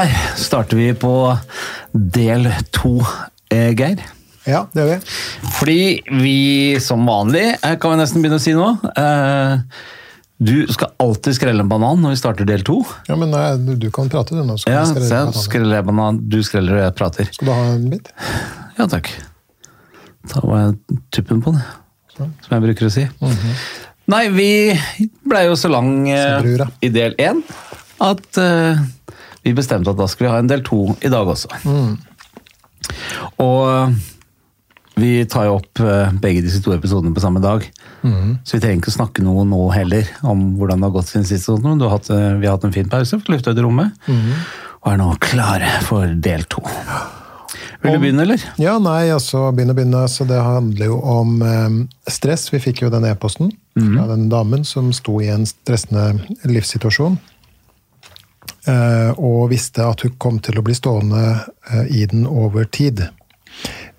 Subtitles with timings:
[0.00, 1.10] Der starter vi på
[1.92, 3.00] del to,
[3.52, 3.98] eh, Geir.
[4.48, 5.16] Ja, det gjør vi.
[5.58, 5.80] Fordi
[6.22, 6.36] vi
[6.80, 9.58] som vanlig, eh, kan vi nesten begynne å si nå eh,
[10.40, 12.78] Du skal alltid skrelle en banan når vi starter del to.
[13.10, 14.56] Ja, men nei, du, du kan prate, du nå.
[14.62, 15.32] Skal Ja, skrelle den.
[15.36, 17.28] skreller banan, du skreller og jeg prater.
[17.34, 18.08] Skal du ha en bit?
[18.78, 19.10] Ja takk.
[20.32, 21.52] Da var jeg tuppen på
[22.16, 22.32] Sånn.
[22.40, 23.04] som jeg bruker å si.
[24.08, 24.48] Nei, vi
[25.28, 27.44] blei jo så lang eh, i del én
[28.00, 28.80] at eh,
[29.46, 31.48] vi bestemte at da skal vi ha en del to i dag også.
[33.40, 33.94] Og eh,
[35.00, 37.64] vi tar jo opp eh, begge disse to episodene på samme dag.
[38.44, 41.28] Så vi trenger ikke å snakke noe nå heller om hvordan det har gått siden
[41.28, 41.48] sist.
[42.12, 43.96] eh, vi har hatt en fin pause, fått lufta ut i rommet,
[44.80, 46.62] og er nå klare for del to.
[47.80, 48.42] Vil du begynne, eller?
[48.60, 50.02] Ja, nei, altså, begynne, begynne.
[50.12, 51.68] Så det handler jo om eh,
[52.12, 52.50] stress.
[52.52, 57.16] Vi fikk jo den e-posten fra den damen som sto i en stressende livssituasjon.
[58.68, 61.24] Eh, og visste at hun kom til å bli stående
[61.70, 63.06] eh, i den over tid.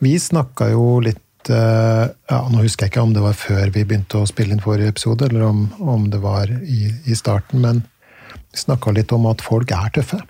[0.01, 3.85] Vi snakka jo litt eh, ja, Nå husker jeg ikke om det var før vi
[3.85, 7.83] begynte å spille inn forrige episode, eller om, om det var i, i starten, men
[8.51, 10.21] vi snakka litt om at folk er tøffe.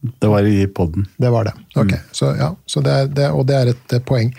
[0.00, 1.06] Det var i poden.
[1.20, 1.52] Det var det.
[1.76, 4.32] Ok, så, ja, så det er, det, Og det er et poeng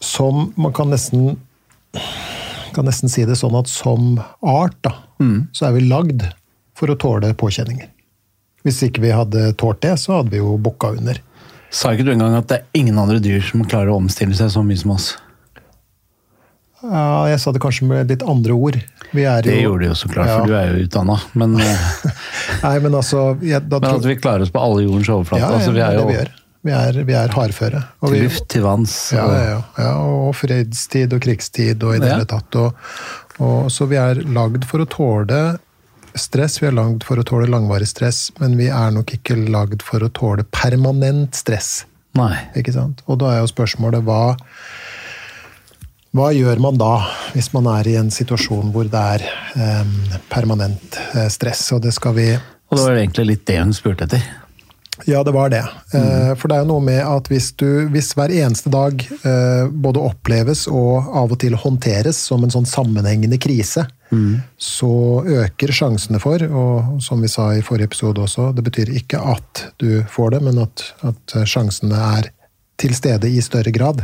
[0.00, 1.36] som man kan nesten
[2.72, 4.94] kan nesten si det sånn at som art, da,
[5.52, 6.24] så er vi lagd
[6.78, 7.90] for å tåle påkjenninger.
[8.66, 11.20] Hvis ikke vi hadde tålt det, så hadde vi jo bukka under.
[11.70, 14.50] Sa ikke du engang at det er ingen andre dyr som klarer å omstille seg
[14.52, 15.12] så mye som oss?
[16.80, 18.78] Ja, jeg sa det kanskje med litt andre ord.
[19.12, 20.38] Vi er jo Det gjorde du jo så klart, Ja.
[20.38, 21.16] for du er jo utdanna.
[21.34, 22.12] Men, eh,
[22.62, 25.42] Nei, men altså jeg, men at vi klarer oss på alle jordens overflate.
[25.42, 26.36] ja, ja, altså, vi det er er jo vi gjør.
[26.60, 27.80] Vi er, vi er hardføre.
[28.04, 28.94] Til luft, til vanns.
[29.16, 29.60] Ja, ja, ja.
[29.80, 32.58] ja og fredstid og krigstid og i det hele tatt.
[32.60, 32.76] Og,
[33.40, 35.40] og, så vi er lagd for å tåle
[36.18, 39.84] stress, vi er lagd for å tåle langvarig stress, men vi er nok ikke lagd
[39.86, 41.84] for å tåle permanent stress.
[42.18, 42.34] Nei.
[42.58, 43.04] Ikke sant?
[43.06, 44.36] Og da er jo spørsmålet hva
[46.10, 47.04] hva gjør man da,
[47.36, 49.22] hvis man er i en situasjon hvor det er
[50.32, 51.68] permanent eh, stress?
[51.76, 54.24] Og det skal vi Og det var egentlig litt det hun spurte etter.
[55.06, 55.62] Ja, det var det.
[55.94, 59.70] Eh, For det er jo noe med at hvis, du, hvis hver eneste dag eh,
[59.70, 63.86] både oppleves og av og til håndteres som en sånn sammenhengende krise,
[64.58, 64.92] så
[65.26, 69.64] øker sjansene for, og som vi sa i forrige episode også, det betyr ikke at
[69.78, 72.30] du får det, men at, at sjansene er
[72.80, 74.02] til stede i større grad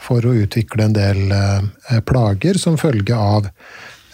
[0.00, 3.50] for å utvikle en del eh, plager som følge av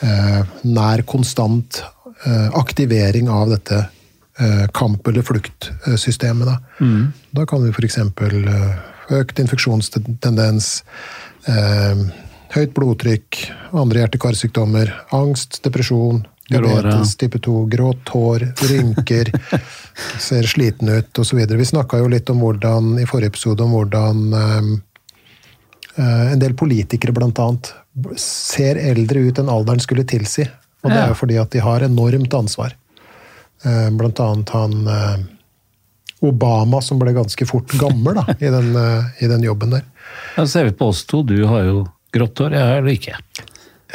[0.03, 1.83] eh, nær konstant
[2.27, 3.79] eh, aktivering av dette
[4.41, 6.51] eh, kamp- eller fluktsystemet.
[6.51, 6.59] Da,
[7.41, 8.01] da kan vi f.eks.
[8.03, 10.71] Uh, økt infeksjonstendens,
[11.47, 12.07] eh,
[12.57, 13.43] høyt blodtrykk,
[13.77, 19.31] andre hjerte-karsykdommer, angst, depresjon, diabetes type 2, grått hår, rynker,
[20.29, 21.43] ser sliten ut osv.
[21.45, 24.37] Vi snakka jo litt om hvordan, i forrige episode om hvordan
[25.97, 27.73] Eh, En del politikere annet
[28.21, 30.45] ser eldre ut enn alderen skulle tilsi.
[30.85, 32.77] Og det er jo fordi at de har enormt ansvar.
[33.65, 35.17] Eh, Blant annet han eh,
[36.27, 38.71] Obama som ble ganske fort gammel da, i, den,
[39.21, 39.85] i den jobben der.
[40.37, 41.23] Ja, ser vi på oss to.
[41.23, 41.85] Du har jo
[42.17, 43.19] grått hår, ja, eller ikke.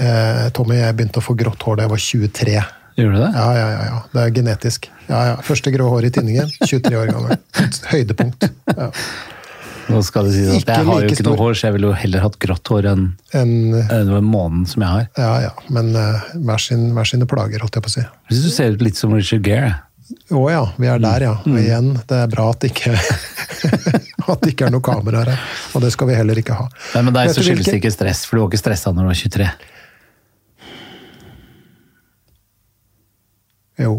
[0.01, 2.61] Eh, Tommy, jeg begynte å få grått hår da jeg var 23.
[3.01, 3.31] Gjorde du det?
[3.35, 3.99] Ja, ja, ja, ja.
[4.13, 4.87] Det er genetisk.
[5.09, 5.35] Ja, ja.
[5.47, 7.37] Første grå hår i tinningen, 23 år gammel.
[7.91, 8.47] Høydepunkt.
[8.71, 8.89] Ja.
[9.91, 11.75] Nå skal det sies at Ikke jeg har jo ikke ikke noe hår, så jeg
[11.75, 13.01] ville jo heller hatt grått hår enn
[13.35, 13.49] En,
[13.81, 15.07] en, en månen som jeg har.
[15.19, 15.53] ja, ja.
[15.73, 18.03] Men eh, hver, sin, hver sine plager, holdt jeg på å si.
[18.05, 19.73] Jeg synes du ser ut litt som Richard Gere.
[20.31, 21.33] Å ja, vi er der, ja.
[21.45, 22.94] Og igjen, det er bra at det ikke,
[24.31, 25.44] at det ikke er noe kameraer her.
[25.75, 26.69] Og det skal vi heller ikke ha.
[26.95, 29.11] Nei, men deg så skyldes det ikke stress, for du var ikke stressa når du
[29.11, 29.50] var 23.
[33.81, 33.97] Jo,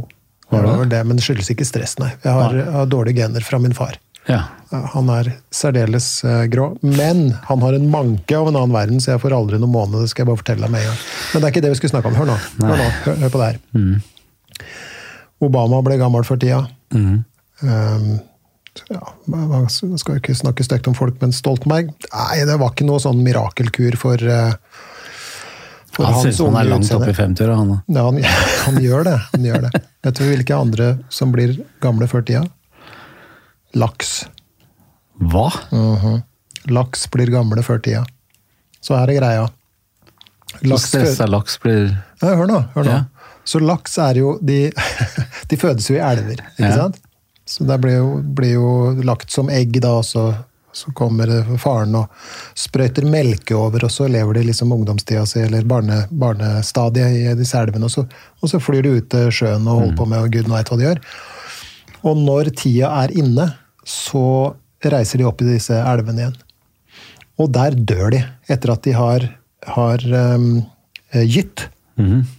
[0.53, 2.13] det var vel det, men det skyldes ikke stress, nei.
[2.23, 3.99] Jeg har, jeg har dårlige gener fra min far.
[4.29, 4.45] Ja.
[4.93, 9.17] Han er særdeles eh, grå, men han har en manke av en annen verden, så
[9.17, 10.05] jeg får aldri noen måned.
[10.05, 11.05] Det skal jeg bare fortelle deg med en gang.
[11.33, 12.19] Men det er ikke det vi skulle snakke om.
[12.21, 12.39] Hør nå.
[12.63, 12.89] Hør, nå.
[13.09, 13.63] hør, hør på det her.
[15.43, 16.63] Obama ble gammel for tida.
[16.93, 18.21] Um,
[18.89, 23.03] ja, man skal ikke snakke stygt om folk, men Stoltenberg Nei, det var ikke noe
[23.03, 24.55] sånn mirakelkur for, eh,
[25.93, 27.75] for Han som han er langt oppe i 50-åra, han.
[27.75, 27.79] da.
[27.99, 28.23] Ja, han,
[28.67, 29.17] han gjør det.
[29.35, 29.83] Han gjør det.
[30.07, 32.47] Vet du hvilke andre som blir gamle før tida?
[33.77, 34.23] Laks.
[35.21, 35.49] Hva?
[35.73, 36.23] Mhm.
[36.73, 38.05] Laks blir gamle før tida.
[38.83, 39.47] Så her er greia.
[40.69, 41.91] Laks stressa laks blir
[42.21, 42.59] ja, hør nå.
[42.75, 42.93] hør nå.
[42.93, 43.05] Ja.
[43.45, 44.71] Så laks er jo De,
[45.51, 46.77] de fødes jo i elver, ikke Ja.
[46.85, 47.01] sant?
[47.47, 48.69] Så det blir jo, blir jo
[49.03, 50.29] lagt som egg, da, og så,
[50.73, 51.29] så kommer
[51.61, 52.09] faren og
[52.57, 57.59] sprøyter melke over, og så lever de liksom ungdomstida si, eller barne, barnestadiet i disse
[57.59, 58.07] elvene, og så,
[58.41, 60.79] og så flyr de ut til sjøen og holder på med og gud veit hva
[60.81, 61.03] de gjør.
[62.07, 63.49] Og når tida er inne,
[63.85, 64.25] så
[64.87, 66.39] reiser de opp i disse elvene igjen.
[67.43, 68.23] Og der dør de.
[68.51, 69.27] Etter at de har,
[69.67, 70.03] har
[70.39, 70.63] um,
[71.27, 71.67] gytt,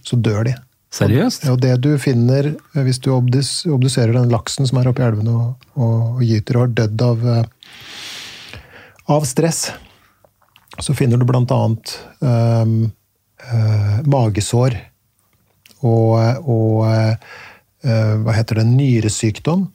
[0.04, 0.56] så dør de.
[0.94, 1.48] Seriøst?
[1.50, 5.34] Og det du finner eh, hvis du obdus, obduserer den laksen som er oppi elvene
[5.34, 8.60] og, og, gyter og har dødd av, eh,
[9.14, 9.66] av stress,
[10.82, 12.88] så finner du blant annet um,
[13.46, 14.74] uh, magesår
[15.86, 17.14] og, og uh,
[18.24, 19.68] hva heter det, nyresykdom.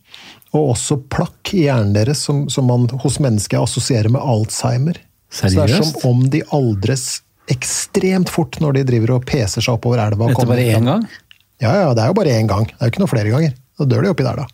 [0.57, 4.99] Og også plakk i hjernen deres, som, som man hos mennesker assosierer med Alzheimer.
[5.31, 9.75] Så det er som om de aldres ekstremt fort når de driver og peser seg
[9.75, 10.29] oppover elva.
[10.37, 11.05] kommer bare én gang?
[11.59, 12.67] Ja, ja, det er jo bare én gang.
[12.69, 13.55] Det er jo ikke noe flere ganger.
[13.79, 14.45] Da dør de oppi der, da.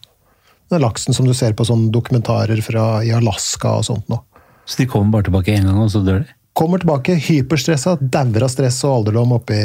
[0.74, 4.18] Den laksen som du ser på sånne dokumentarer fra i Alaska og sånt nå.
[4.66, 6.32] Så de kommer bare tilbake én gang, og så dør de?
[6.58, 9.60] Kommer tilbake hyperstressa, dauer av stress og alderdom oppi,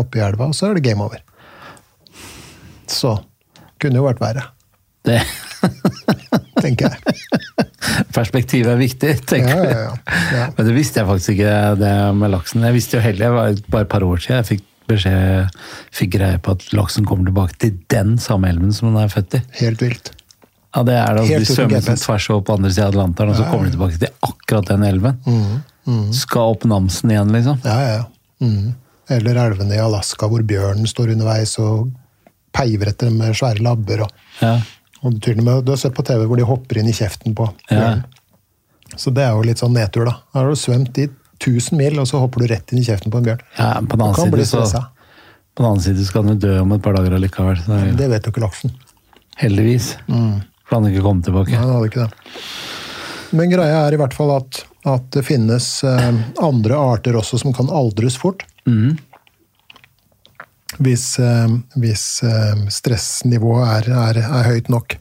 [0.00, 1.20] oppi elva, og så er det game over.
[2.90, 3.14] Så
[3.82, 4.48] kunne jo vært verre,
[5.06, 5.18] Det,
[6.62, 7.66] tenker jeg.
[8.14, 9.70] perspektivet er viktig, tenker jeg.
[9.70, 10.18] ja, ja.
[10.36, 10.46] ja.
[10.56, 12.66] Men det visste jeg faktisk ikke, det med laksen.
[12.68, 13.38] Jeg visste jo heller,
[13.72, 15.60] bare et par år siden jeg fikk beskjed,
[15.94, 19.38] fikk greie på at laksen kommer tilbake til den samme elven som den er født
[19.38, 19.42] i.
[19.62, 20.12] Helt vilt.
[20.72, 21.24] Ja, det er det.
[21.28, 23.74] Helt De svømmer som tvers over på andre siden av Atlanteren, og så kommer de
[23.76, 25.18] tilbake til akkurat den elven.
[25.86, 27.58] Mm, Skal opp Namsen igjen, liksom.
[27.66, 28.04] Ja, ja, ja.
[28.42, 28.70] Mm.
[29.12, 31.90] Eller elvene i Alaska hvor bjørnen står underveis og
[32.56, 34.06] peiver etter dem med svære labber.
[34.06, 34.54] Og, Ja.
[35.02, 37.34] Og til og med, du har sett på TV hvor de hopper inn i kjeften
[37.34, 37.76] på Ja.
[37.78, 38.04] bjørnen.
[38.96, 40.18] Så det er jo litt sånn nedtur, da.
[40.34, 41.06] Her har du svømt i
[41.42, 43.40] 1000 mil, og så hopper du rett inn i kjeften på en bjørn.
[43.58, 44.82] ja, på den annen side så
[45.54, 47.56] på den annen side så kan du dø om et par dager allikevel.
[47.66, 48.70] Det jo Det vet jo ikke laksen.
[49.40, 49.96] heldigvis.
[50.06, 51.50] For han ikke kommet tilbake.
[51.50, 52.36] Nei, han hadde ikke det.
[53.32, 57.52] Men greia er i hvert fall at, at det finnes eh, andre arter også som
[57.56, 58.44] kan aldres fort.
[58.68, 58.98] Mhm.
[60.82, 64.96] Hvis, eh, hvis eh, stressnivået er, er, er høyt nok.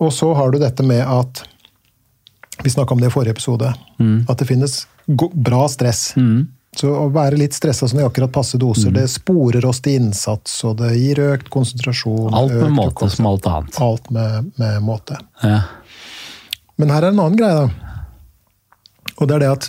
[0.00, 1.44] Og så har du dette med at
[2.64, 3.70] Vi snakka om det i forrige episode.
[4.28, 6.10] At det finnes bra stress.
[6.76, 10.52] Så å være litt stressa sånn i akkurat passe doser, det sporer oss til innsats,
[10.68, 12.34] og det gir økt konsentrasjon.
[12.36, 13.80] Alt med måte som alt annet.
[13.82, 15.18] Alt med, med måte.
[15.42, 15.64] Ja.
[16.78, 17.96] Men her er en annen greie, da.
[19.18, 19.66] Og det er det at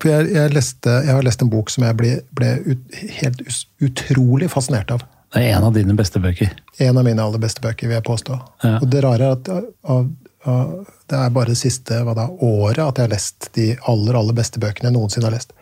[0.00, 3.42] for jeg, jeg, leste, jeg har lest en bok som jeg ble, ble ut, helt
[3.84, 5.04] utrolig fascinert av.
[5.34, 6.52] Det er en av dine beste bøker.
[6.84, 8.36] En av mine aller beste bøker, vil jeg påstå.
[8.62, 8.76] Ja.
[8.78, 10.04] Og det rare er at av,
[10.46, 10.74] av,
[11.10, 14.62] det er bare det siste da, året at jeg har lest de aller aller beste
[14.62, 15.56] bøkene jeg noensinne har lest.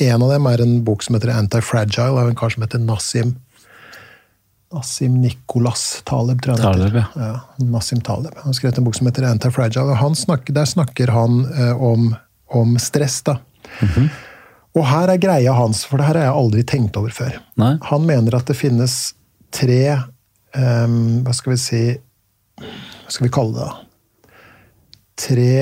[0.00, 3.36] En av dem er en bok som heter Anti-Fragile, av en kar som heter Nassim
[4.74, 7.06] Nassim Nicolas Taleb, tror jeg Taleb, heter.
[7.16, 8.34] Ja, Nassim Taleb.
[8.36, 11.84] Han har skrevet en bok som heter Anti-Fragile, og han snakker, der snakker han eh,
[11.84, 12.10] om,
[12.52, 13.22] om stress.
[13.24, 13.38] da.
[14.78, 17.38] Og her er greia hans, for det her har jeg aldri tenkt over før.
[17.60, 17.74] Nei?
[17.88, 18.96] Han mener at det finnes
[19.54, 19.82] tre
[20.54, 21.82] um, Hva skal vi si
[22.60, 23.66] Hva skal vi kalle det?
[23.66, 24.32] da?
[25.18, 25.52] Tre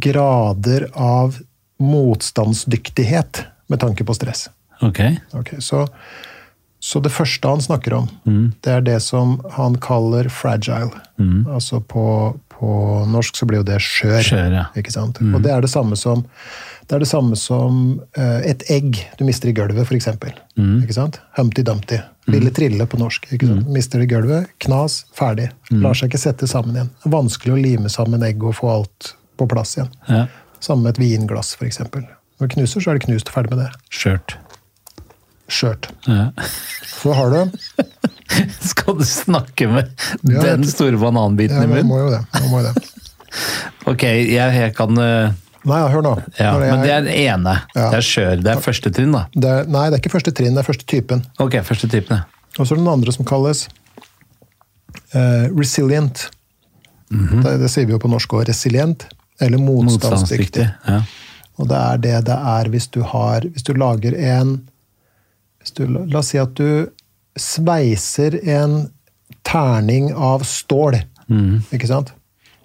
[0.00, 1.40] grader av
[1.80, 4.46] motstandsdyktighet med tanke på stress.
[4.80, 5.00] Ok.
[5.36, 5.82] okay så,
[6.80, 8.08] så det første han snakker om,
[8.64, 10.92] det er det som han kaller fragile.
[11.48, 12.04] Altså på,
[12.60, 12.70] på
[13.08, 14.20] norsk så blir jo det skjør.
[14.26, 14.66] Skjør, ja.
[14.76, 15.20] Ikke sant?
[15.24, 16.26] Og det er det samme som,
[16.90, 17.78] det det samme som
[18.18, 20.10] uh, et egg du mister i gulvet, f.eks.
[20.60, 21.20] Ikke sant?
[21.38, 22.02] Humpty Dumpty.
[22.30, 23.30] Lille trille på norsk.
[23.32, 23.70] Ikke sant?
[23.72, 25.48] Mister det i gulvet, knas, ferdig.
[25.72, 26.92] Lar seg ikke sette sammen igjen.
[27.08, 29.90] Vanskelig å lime sammen egg og få alt på plass igjen.
[30.10, 30.26] Ja.
[30.60, 31.80] Samme med et vinglass, f.eks.
[31.80, 33.70] Når det knuser, så er det knust og ferdig med det.
[33.88, 34.36] Skjørt.
[35.50, 35.90] Skjørt.
[36.06, 36.28] Ja.
[36.86, 37.40] Så har du
[38.70, 39.90] Skal du snakke med
[40.28, 41.90] Ja, den store bananbiten Ja, i man munnen?
[41.90, 42.20] må jo det.
[42.38, 42.86] Man må jo det.
[43.90, 45.30] Ok, jeg, jeg kan uh,
[45.68, 46.12] Nei, ja, hør nå.
[46.38, 47.52] Ja, jeg- men det er den ene.
[47.76, 48.40] Det er skjør.
[48.42, 49.26] Det er første trinn, da.
[49.34, 51.22] det er, nei, det er ikke første trinn, det er første typen.
[51.42, 52.24] Ok, første typen, ja.
[52.58, 53.66] Og så er det den andre som kalles
[55.14, 56.28] uh, resilient.
[57.10, 57.42] Mhm.
[57.44, 58.46] det, det sier vi jo på norsk òg.
[58.48, 59.06] Resilient.
[59.40, 60.66] Eller motstandsdyktig.
[60.86, 61.00] Ja.
[61.60, 64.50] Og det er det det er hvis du har Hvis du lager en
[65.76, 66.88] du, La oss si at du
[67.38, 68.80] sveiser en
[69.46, 71.00] terning av stål.
[71.28, 71.70] mm.
[71.76, 72.14] Ikke sant?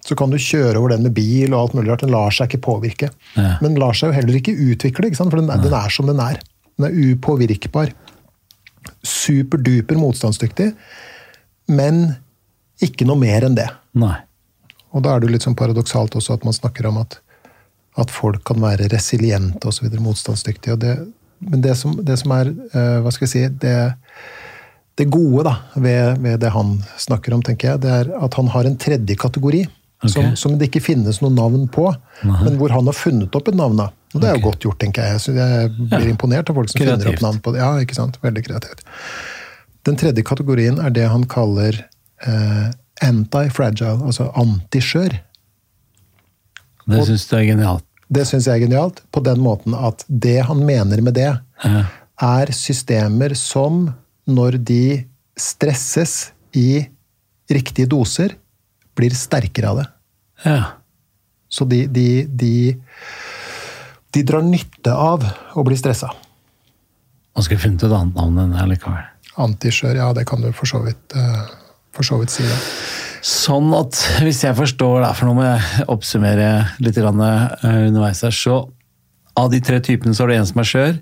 [0.06, 2.04] Så kan du kjøre over den med bil, og alt mulig rart.
[2.04, 3.08] Den lar seg ikke påvirke.
[3.34, 3.56] Ja.
[3.58, 5.32] Men den lar seg jo heller ikke utvikle, ikke sant?
[5.34, 6.38] for den, den er som den er.
[6.78, 7.90] Den er upåvirkbar.
[9.02, 10.70] Superduper motstandsdyktig,
[11.74, 12.04] men
[12.82, 13.66] ikke noe mer enn det.
[13.98, 14.14] Nei.
[14.94, 17.18] Og da er det jo litt sånn paradoksalt også at man snakker om at,
[17.98, 19.90] at folk kan være resiliente osv.
[19.98, 20.76] motstandsdyktige.
[20.76, 20.94] Og det,
[21.50, 23.76] men det som, det som er eh, hva skal jeg si, det,
[24.96, 28.48] det gode da, ved, ved det han snakker om, tenker jeg, det er at han
[28.54, 29.66] har en tredje kategori.
[30.12, 31.86] Som, som det ikke finnes noe navn på,
[32.22, 33.78] men hvor han har funnet opp et navn.
[33.80, 33.86] da.
[34.14, 35.22] Og det er jo godt gjort, tenker jeg.
[35.24, 37.62] Så jeg blir imponert av folk som finner opp navn på det.
[37.64, 38.18] Ja, ikke sant?
[38.22, 38.84] Veldig kreativt.
[39.88, 41.80] Den tredje kategorien er det han kaller
[42.28, 42.66] eh,
[43.08, 45.16] anti-fragile, altså antiskjør.
[46.86, 47.84] Det syns du er genialt.
[48.12, 51.32] Det syns jeg er genialt, på den måten at det han mener med det,
[51.64, 51.86] Ja.
[52.22, 53.94] er systemer som,
[54.26, 54.82] når de
[55.38, 56.86] stresses i
[57.52, 58.34] riktige doser,
[58.96, 59.86] blir sterkere av det.
[60.48, 60.60] ja.
[61.48, 62.74] Så de, de, de,
[64.10, 65.22] de drar nytte av
[65.54, 66.08] å bli stressa.
[67.36, 69.04] Man skulle funnet et annet navn enn det likevel.
[69.46, 71.44] Antiskjør, ja, det kan du for så vidt, eh,
[71.94, 72.42] for så vidt si.
[72.42, 72.58] det.
[73.26, 76.48] Sånn at hvis jeg forstår det, for nå må jeg oppsummere
[76.82, 78.58] litt eh, underveis her, så
[79.36, 80.94] av de tre typene så har du en som er skjør,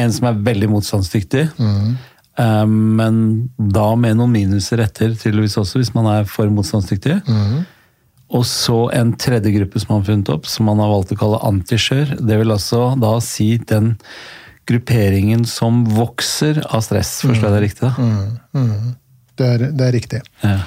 [0.00, 3.18] en som er veldig motstandsdyktig, eh, men
[3.56, 7.20] da med noen minuser etter, tydeligvis også, hvis man er for motstandsdyktig.
[8.34, 11.18] Og så en tredje gruppe som han har funnet opp, som han har valgt å
[11.20, 12.16] kalle antiskjør.
[12.18, 13.92] Det vil altså da si den
[14.66, 17.20] grupperingen som vokser av stress.
[17.22, 17.92] Forstår jeg det riktig?
[17.92, 18.64] da?
[19.34, 20.20] Det er, det er riktig.
[20.42, 20.58] Ja.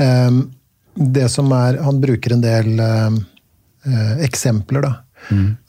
[0.00, 0.42] Um,
[0.94, 3.20] det som er Han bruker en del um,
[3.86, 4.94] uh, eksempler, da.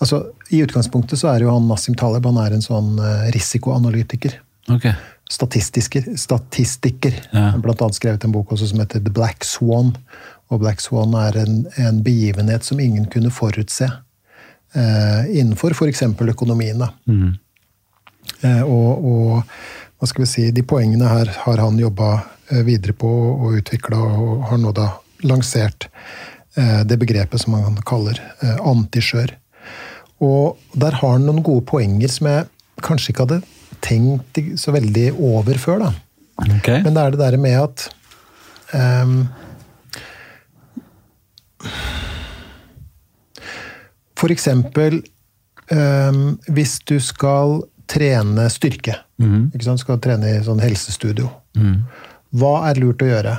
[0.02, 4.38] Altså, I utgangspunktet så er jo han Nassim Taleb han er en sånn eh, risikoanalytiker.
[4.72, 4.88] Ok.
[5.32, 6.18] Statistiker.
[6.18, 7.16] statistiker.
[7.32, 7.54] Ja.
[7.64, 9.94] Blant annet skrevet en bok også som heter The Black Swan.
[10.52, 13.88] Og Black Swan er en, en begivenhet som ingen kunne forutse.
[14.74, 16.04] Eh, innenfor f.eks.
[16.36, 16.84] økonomien.
[16.84, 16.92] Da.
[18.44, 22.12] Eh, og, og hva skal vi si, de poengene her har han jobba
[22.52, 24.90] eh, videre på og utvikla, og har nå da
[25.24, 25.88] lansert
[26.58, 29.38] eh, det begrepet som han kaller eh, antiskjør.
[30.22, 32.50] Og der har han noen gode poenger som jeg
[32.84, 33.42] kanskje ikke hadde
[33.84, 35.86] tenkt så veldig over før.
[35.86, 35.92] da.
[36.42, 36.82] Okay.
[36.86, 37.88] Men det er det der med at
[38.74, 39.18] um,
[44.22, 45.02] For eksempel
[45.74, 48.96] um, hvis du skal trene styrke.
[49.52, 49.82] Ikke sant?
[49.84, 51.30] Skal trene i sånn helsestudio.
[52.32, 53.36] Hva er lurt å gjøre?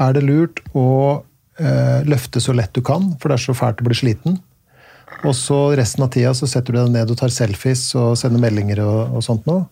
[0.00, 0.88] Er det lurt å
[1.20, 4.38] uh, løfte så lett du kan, for det er så fælt å bli sliten?
[5.22, 8.42] Og så resten av tida så setter du deg ned og tar selfies og sender
[8.42, 9.64] meldinger og, og sånt noe?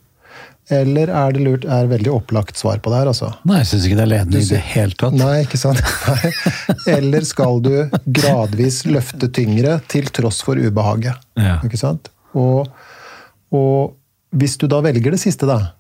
[0.73, 3.33] Eller er det lurt er veldig opplagt svar på det her, altså?
[3.49, 5.17] Nei, jeg syns ikke det er ledende i det hele tatt.
[5.19, 5.83] Nei, ikke sant?
[6.07, 6.31] Nei.
[6.95, 7.73] Eller skal du
[8.07, 11.19] gradvis løfte tyngre til tross for ubehaget?
[11.41, 11.59] Ja.
[11.67, 12.13] Ikke sant?
[12.39, 12.71] Og,
[13.53, 15.75] og hvis du da velger det siste, da,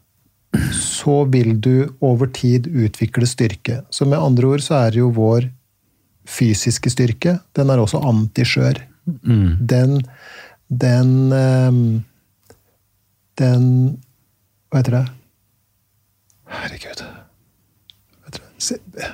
[0.76, 3.80] så vil du over tid utvikle styrke.
[3.88, 5.46] Så med andre ord så er jo vår
[6.28, 8.82] fysiske styrke, den er også antiskjør.
[9.04, 9.96] Den,
[10.68, 12.04] den ehm,
[13.40, 13.64] Den
[14.70, 15.04] Hva heter det?
[16.52, 17.02] Herregud.
[17.02, 19.08] Hva heter det?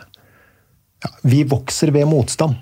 [1.04, 2.57] Ja, vi vokser ved motstand.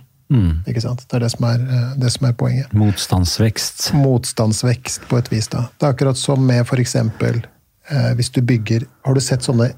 [0.66, 1.04] Ikke sant?
[1.06, 3.92] Det er det som er, eh, det som er poenget Motstandsvekst.
[3.94, 5.46] motstandsvekst på et vis.
[5.48, 5.68] da.
[5.78, 6.96] Det er akkurat som med f.eks.
[6.96, 9.70] Eh, hvis du bygger Har du sett sånne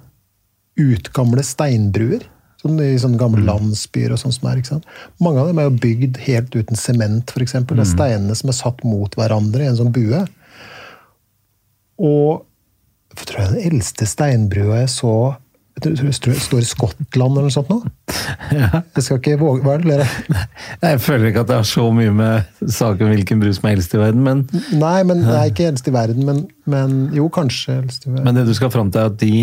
[0.79, 2.25] utgamle steinbruer?
[2.59, 4.59] Sånn I sånne gamle landsbyer og sånn som er.
[4.59, 4.89] ikke sant?
[5.23, 7.55] Mange av dem er jo bygd helt uten sement, f.eks.
[7.69, 10.25] Det er steinene som er satt mot hverandre i en sånn bue.
[12.03, 12.43] Og
[13.19, 15.13] jeg tror jeg den eldste steinbrua jeg så
[15.79, 17.79] jeg tror det står i Skottland eller noe sånt nå.
[18.49, 18.81] Ja.
[18.97, 20.07] Jeg skal ikke våge Hva er det?
[20.83, 23.77] Jeg føler ikke at det har så mye med saken om hvilken brus som er
[23.77, 24.41] eldst i verden, men,
[24.81, 28.25] Nei, men det er ikke eldst i verden, men, men jo, kanskje eldst i verden.
[28.25, 29.35] men det du skal fram til, er at de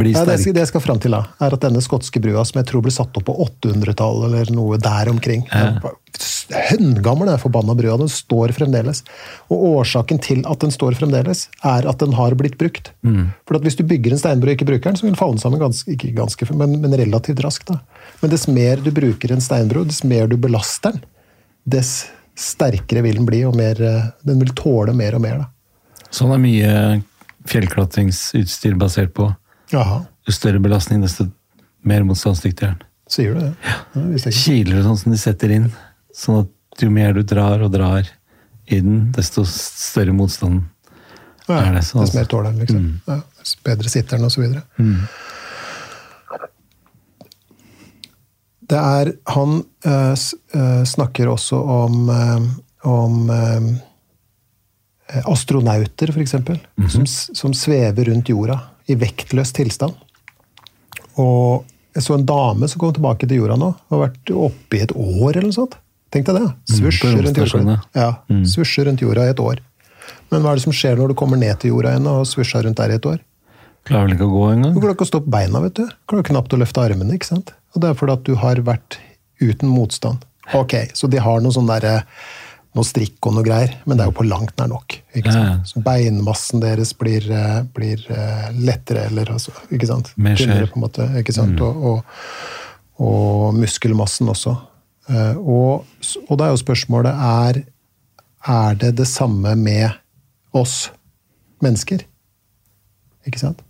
[0.00, 2.60] blir Ja, det, det jeg skal fram til, da, er at denne skotske brua, som
[2.60, 5.46] jeg tror ble satt opp på 800-tallet, eller noe der omkring
[6.48, 7.98] Høngammel, den forbanna brua.
[8.00, 9.02] Den står fremdeles.
[9.52, 12.88] Og årsaken til at den står fremdeles, er at den har blitt brukt.
[13.46, 15.42] For at hvis du bygger en steinbru og ikke bruker den, så vil den falle
[15.42, 17.68] sammen ganske, ikke ganske, men, men relativt raskt.
[17.68, 17.82] da.
[18.22, 21.04] Men dess mer du bruker en steinbru, dess mer du belaster den,
[21.68, 21.92] dess
[22.38, 25.44] sterkere vil den bli, og mer, eh, den vil tåle mer og mer.
[25.44, 26.06] da.
[26.14, 26.72] Sånn er mye
[27.48, 29.28] fjellklatringsutstyr basert på.
[29.72, 31.26] Jaha, Jo større belastning, desto
[31.84, 32.86] mer motstandsdyktig er den.
[33.08, 33.52] sier du det?
[33.64, 34.32] Ja, ikke.
[34.36, 35.70] Kiler og sånn som de setter inn,
[36.16, 38.08] sånn at jo mer du drar og drar
[38.68, 40.62] i den, desto større motstand
[41.48, 41.84] Ja, er det.
[41.88, 42.18] Sånn, altså.
[42.18, 42.86] mer tåler den, liksom.
[43.08, 43.20] Ja,
[43.64, 44.62] bedre sitter den, og så videre.
[48.68, 52.48] Det er Han øh, snakker også om, øh,
[52.84, 53.70] om øh,
[55.24, 56.60] astronauter, f.eks., eksempel
[56.92, 59.96] som, som svever rundt jorda i vektløs tilstand.
[61.18, 61.66] Og
[61.96, 64.92] jeg så en dame som kom tilbake til jorda nå, har vært oppe i et
[64.94, 65.78] år eller noe sånt.
[66.14, 66.50] Tenk deg det.
[66.78, 67.78] Svusjer rundt, jorda.
[67.98, 68.10] ja,
[68.48, 69.60] svusjer rundt jorda i et år.
[70.30, 72.64] Men hva er det som skjer når du kommer ned til jorda igjen og svusjer
[72.64, 73.18] rundt der i et år?
[73.88, 74.72] Klarer vel ikke å gå engang?
[74.76, 75.84] Du klarer ikke å stå på beina, vet du.
[76.08, 77.16] Klarer knapt å løfte armene.
[77.16, 77.52] ikke sant?
[77.74, 78.98] Og det er fordi at du har vært
[79.40, 80.24] uten motstand.
[80.56, 81.94] Ok, så de har noen sånne derre
[82.76, 84.98] noe strikk og noe greier, men det er jo på langt nær nok.
[85.16, 85.66] ikke sant?
[85.70, 90.12] Så beinmassen deres blir, eh, blir eh, lettere, eller altså, ikke sant?
[90.44, 91.60] Tynnere, på en måte, ikke sant?
[91.64, 92.04] Og, og,
[93.00, 94.56] og muskelmassen også.
[95.08, 95.86] Eh, Og,
[96.28, 97.62] og da er jo spørsmålet er,
[98.46, 99.88] er det det samme med
[100.52, 100.90] oss
[101.64, 102.04] mennesker?
[103.26, 103.64] Ikke sant?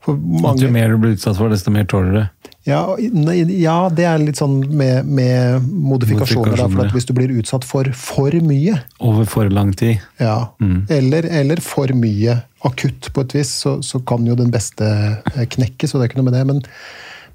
[0.00, 2.49] For mange, jo mer du blir utsatt for, desto mer tåler du.
[2.68, 6.58] Ja, ja, det er litt sånn med, med modifikasjoner.
[6.60, 10.02] Da, for hvis du blir utsatt for for mye, Over for lang tid.
[10.20, 10.52] ja,
[10.92, 15.46] eller, eller for mye akutt på et vis, så, så kan jo den beste eh,
[15.48, 16.44] knekkes, og det er ikke noe med det.
[16.50, 16.60] Men,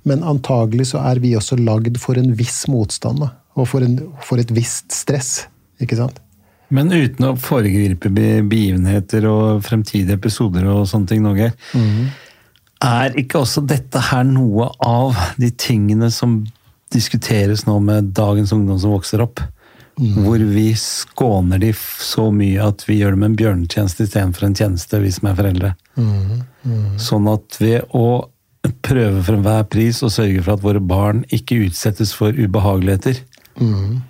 [0.05, 3.97] men antagelig så er vi også lagd for en viss motstand, da, og for, en,
[4.21, 5.47] for et visst stress.
[5.81, 6.21] Ikke sant?
[6.73, 11.51] Men uten å foregripe begivenheter og fremtidige episoder og sånne ting, Norge.
[12.83, 16.41] Er ikke også dette her noe av de tingene som
[16.93, 19.41] diskuteres nå med dagens ungdom som vokser opp?
[19.95, 24.99] Hvor vi skåner de så mye at vi gjør dem en bjørnetjeneste istedenfor en tjeneste,
[24.99, 25.69] vi som er foreldre.
[26.99, 28.27] Sånn at ved å
[28.83, 33.21] prøve for enhver pris å sørge for at våre barn ikke utsettes for ubehageligheter,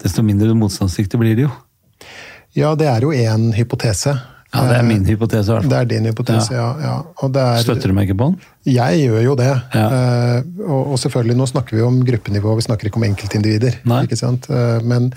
[0.02, 1.54] desto mindre motstandsdyktige blir de jo.
[2.58, 4.16] Ja, det er jo én hypotese.
[4.56, 5.46] Ja, Det er min hypotese.
[5.50, 5.72] i hvert fall.
[5.74, 6.68] Det er din hypotese, ja.
[6.82, 6.96] ja.
[7.36, 8.38] Det er, Støtter du meg ikke på den?
[8.72, 9.52] Jeg gjør jo det.
[9.76, 9.86] Ja.
[9.92, 13.80] Uh, og, og selvfølgelig, nå snakker vi om gruppenivå, vi snakker ikke om enkeltindivider.
[13.90, 14.04] Nei.
[14.08, 14.48] Ikke sant?
[14.50, 15.12] Uh, men,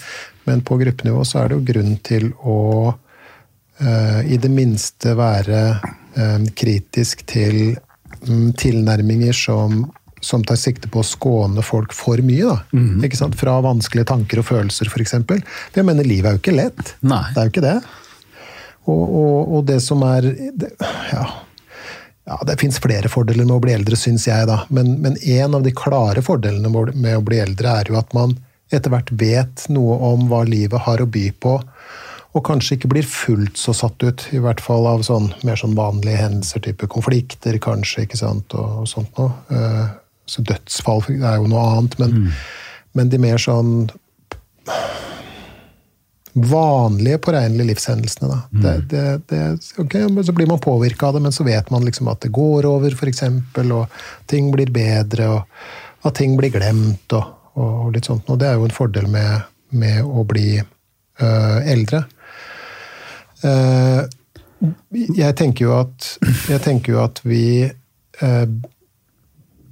[0.49, 2.59] men på gruppenivå så er det jo grunn til å
[2.93, 5.63] uh, i det minste være
[6.59, 7.77] kritisk til
[8.27, 9.85] um, tilnærminger som,
[10.25, 12.49] som tar sikte på å skåne folk for mye.
[12.49, 12.57] Da.
[12.75, 13.05] Mhm.
[13.07, 13.39] Ikke sant?
[13.39, 15.15] Fra vanskelige tanker og følelser, f.eks.
[15.29, 16.95] For jeg mener, livet er jo ikke lett.
[17.07, 17.23] Nei.
[17.31, 17.77] Det er jo ikke det.
[18.89, 20.73] Og, og, og det som er det,
[21.13, 21.25] ja,
[22.29, 24.49] ja, Det fins flere fordeler med å bli eldre, syns jeg.
[24.49, 24.63] da.
[24.73, 28.37] Men, men en av de klare fordelene med å bli eldre er jo at man
[28.73, 31.55] etter hvert vet noe om hva livet har å by på.
[32.37, 35.73] Og kanskje ikke blir fullt så satt ut, i hvert fall av sånn, mer sånn
[35.79, 39.33] vanlige hendelser, type konflikter kanskje, ikke sant, og, og sånt noe.
[39.49, 39.87] Eh,
[40.29, 42.27] Så dødsfall er jo noe annet, men,
[42.93, 43.89] men de mer sånn
[46.43, 48.29] vanlige påregnelige livshendelsene.
[48.29, 48.41] Da.
[48.51, 52.09] Det, det, det, okay, Så blir man påvirka av det, men så vet man liksom
[52.09, 53.23] at det går over, f.eks.,
[53.59, 53.87] og
[54.27, 58.29] ting blir bedre, og at ting blir glemt, og, og litt sånt.
[58.31, 62.05] Og det er jo en fordel med, med å bli øh, eldre.
[63.45, 64.03] Uh,
[64.91, 66.13] jeg tenker jo at,
[66.51, 68.47] jeg tenker jo at vi uh,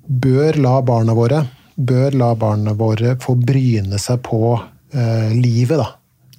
[0.07, 1.43] bør la barna våre
[1.77, 5.91] bør la barna våre få bryne seg på uh, livet, da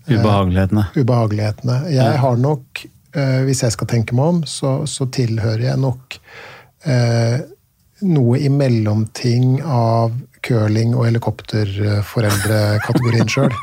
[0.08, 0.88] Ubehagelighetene.
[0.96, 1.82] ubehagelighetene.
[1.92, 6.20] Jeg har nok, eh, hvis jeg skal tenke meg om, så, så tilhører jeg nok
[6.88, 7.40] eh,
[8.08, 10.14] noe i mellomting av
[10.46, 13.54] curling- og helikopterforeldrekategorien sjøl.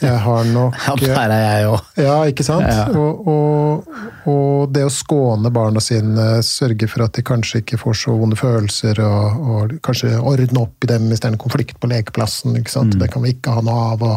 [0.00, 1.80] Jeg har nok Ja, der er jeg òg.
[2.00, 2.66] ja, ikke sant?
[2.66, 2.84] Ja.
[2.96, 3.84] Og, og,
[4.30, 8.36] og det å skåne barna sine, sørge for at de kanskje ikke får så vonde
[8.40, 12.50] følelser, og, og kanskje ordne opp i dem hvis det er en konflikt på lekeplassen.
[12.60, 12.92] ikke sant?
[13.00, 14.16] Det kan vi ikke ha noe av, og,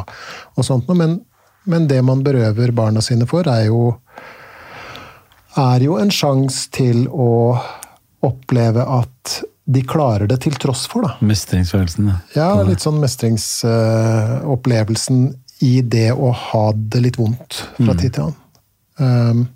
[0.58, 0.98] og sånt noe.
[1.00, 1.12] Men,
[1.70, 3.82] men det man berøver barna sine for, er jo,
[5.60, 7.32] er jo en sjanse til å
[8.24, 11.14] oppleve at de klarer det til tross for, da.
[11.24, 12.08] Mestringsfølelsen.
[12.12, 12.18] ja.
[12.36, 18.36] Ja, litt sånn mestringsopplevelsen i det å ha det litt vondt fra tid til annen.
[19.00, 19.48] Um,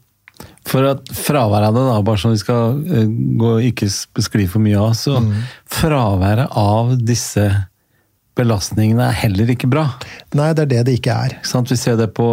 [0.67, 3.07] For at fraværet av det, da, bare så vi skal eh,
[3.39, 5.13] gå, ikke skli for mye av, så
[5.71, 7.47] fraværet av disse
[8.37, 9.85] belastningene er heller ikke bra.
[10.37, 11.31] nei, det er det det ikke er.
[11.47, 11.65] Sånn.
[11.67, 12.27] Vi ser det på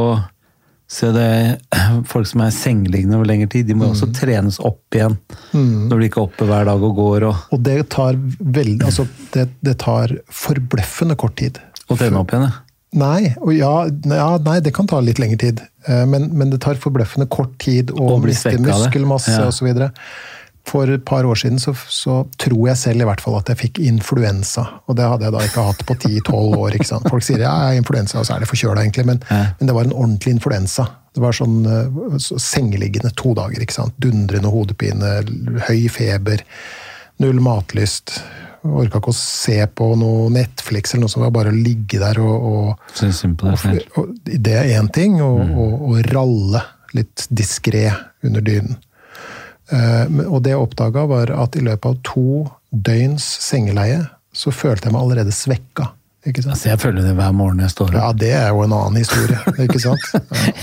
[0.91, 1.29] ser det,
[2.13, 3.67] folk som er sengeliggende over lengre tid.
[3.69, 3.95] De må mm.
[3.97, 5.17] også trenes opp igjen
[5.55, 7.27] når de ikke er oppe hver dag og går.
[7.31, 10.13] og, Og det tar, veld, altså, det, det tar
[10.45, 11.61] forbløffende kort tid.
[11.89, 12.49] Å trene opp igjen.
[12.51, 12.61] ja.
[12.95, 13.73] Nei, ja,
[14.07, 15.59] ja, nei, det kan ta litt lengre tid.
[15.89, 19.49] Eh, Men, men det tar forbløffende kort tid å miste muskelmasse Ja.
[19.51, 19.73] osv.
[20.65, 23.59] For et par år siden så, så tror jeg selv i hvert fall at jeg
[23.61, 24.65] fikk influensa.
[24.89, 26.77] Og det hadde jeg da ikke hatt på 10-12 år.
[26.79, 27.09] ikke sant?
[27.13, 29.05] Folk sier ja, jeg er influensa, og så er det forkjøla, egentlig.
[29.11, 29.43] Men, Ja.
[29.61, 30.87] men det var en ordentlig influensa.
[31.15, 33.61] Det var sånn eh, så sengeliggende to dager.
[33.63, 33.95] ikke sant?
[34.03, 35.13] Dundrende hodepine,
[35.69, 36.41] høy feber,
[37.23, 38.17] null matlyst.
[38.65, 42.17] Orka ikke å se på noe Netflix eller noe som var bare å ligge der
[42.25, 43.99] og, og selv.
[44.01, 45.43] og det er én ting, og,
[45.85, 46.65] og ralle
[46.97, 47.91] litt diskré
[48.25, 48.79] under dynen.
[49.73, 54.03] Eh, og det jeg oppdaga, var at i løpet av to døgns sengeleie
[54.35, 55.93] så følte jeg meg allerede svekka?
[56.25, 57.97] Altså, jeg føler det hver morgen jeg står opp.
[57.99, 60.07] Ja, det er jo en annen historie, ikke sant?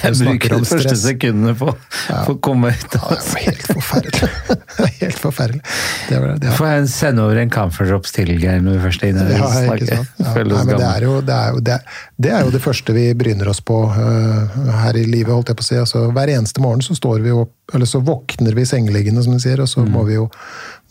[0.02, 2.96] Ja, jeg bruker de første sekundene på for å komme ut.
[2.98, 4.30] Ja, det er helt forferdelig.
[4.72, 5.62] Det var helt forferdelig.
[6.10, 6.56] Det var, det var.
[6.58, 9.52] Får jeg sende over en camphor til, Geir, når vi først er inne ja, ikke
[9.52, 9.92] snakker?
[9.92, 11.78] Ja, nei, det er, jo, det, er jo, det,
[12.26, 15.60] det er jo det første vi bryner oss på uh, her i livet, holdt jeg
[15.60, 15.78] på å si.
[15.84, 19.44] Altså, hver eneste morgen så står vi opp, eller så våkner vi sengeliggende, som de
[19.44, 19.92] sier, og så Mm.
[19.98, 20.26] må, vi jo,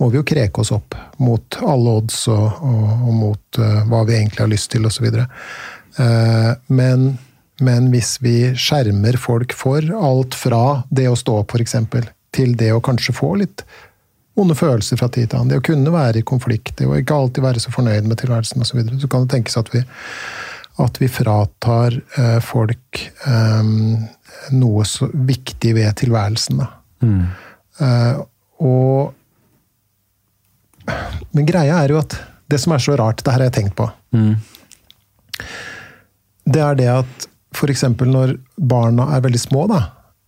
[0.00, 4.04] må vi jo kreke oss opp mot alle odds og, og, og mot uh, hva
[4.08, 5.06] vi egentlig har lyst til, osv.
[5.98, 7.12] Uh, men,
[7.60, 11.76] men hvis vi skjermer folk for alt fra det å stå opp, f.eks.,
[12.30, 13.64] til det å kanskje få litt
[14.38, 15.50] vonde følelser fra tid til annen.
[15.50, 18.62] Det å kunne være i konflikt, det å ikke alltid være så fornøyd med tilværelsen
[18.62, 18.70] osv.
[18.70, 19.00] Så, videre.
[19.02, 19.82] så kan det tenkes at vi,
[20.80, 24.06] at vi fratar uh, folk um,
[24.56, 26.62] noe så viktig ved tilværelsen.
[26.62, 26.70] Da.
[27.80, 28.20] Eh,
[28.60, 29.14] og
[31.32, 32.16] Men greia er jo at
[32.50, 33.86] det som er så rart, det her har jeg tenkt på,
[36.50, 37.84] det er det at f.eks.
[38.00, 39.80] når barna er veldig små, da,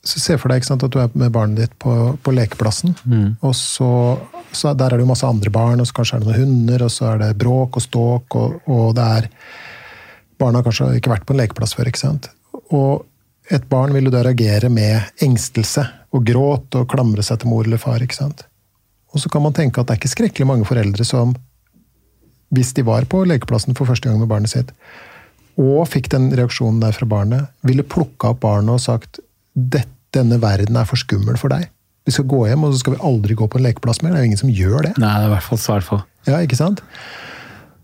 [0.04, 2.94] så se for deg sant, at du er med barnet ditt på, på lekeplassen.
[3.40, 4.18] Og så,
[4.52, 6.82] så Der er det jo masse andre barn, og så kanskje er det noen hunder,
[6.86, 9.30] og så er det bråk og ståk, og, og det er
[10.42, 11.86] Barna har kanskje ikke vært på en lekeplass før.
[11.86, 12.24] ikke sant?
[12.74, 13.04] Og
[13.54, 17.62] et barn vil jo da reagere med engstelse og gråt og klamre seg til mor
[17.68, 18.02] eller far.
[18.02, 18.42] ikke sant?
[19.12, 21.34] Og så kan man tenke at det er ikke skrekkelig mange foreldre som,
[22.52, 24.72] hvis de var på lekeplassen for første gang med barnet sitt,
[25.60, 29.20] og fikk den reaksjonen der fra barnet, ville plukka opp barnet og sagt
[29.52, 31.68] «Dette- denne verden er for skummel for deg.
[32.04, 34.12] Vi skal gå hjem, og så skal vi aldri gå på en lekeplass mer.
[34.12, 34.90] Det er jo ingen som gjør det.
[35.00, 35.98] Nei, det er i hvert fall svært få.
[36.28, 36.82] Ja, ikke sant?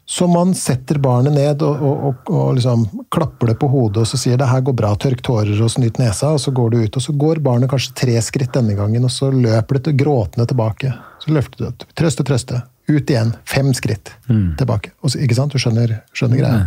[0.09, 4.09] Så man setter barnet ned og, og, og, og liksom klapper det på hodet og
[4.09, 6.79] så sier det her går bra, tørk tårer og snyt nesa, og så går du
[6.81, 6.97] ut.
[6.97, 10.49] Og så går barnet kanskje tre skritt denne gangen, og så løper det til gråtende
[10.49, 10.95] tilbake.
[11.21, 11.91] Så løfter du det.
[12.01, 12.63] Trøste, trøste.
[12.89, 13.35] Ut igjen.
[13.45, 14.15] Fem skritt
[14.57, 14.95] tilbake.
[15.05, 15.53] Og så, ikke sant?
[15.53, 16.65] Du skjønner, skjønner greia?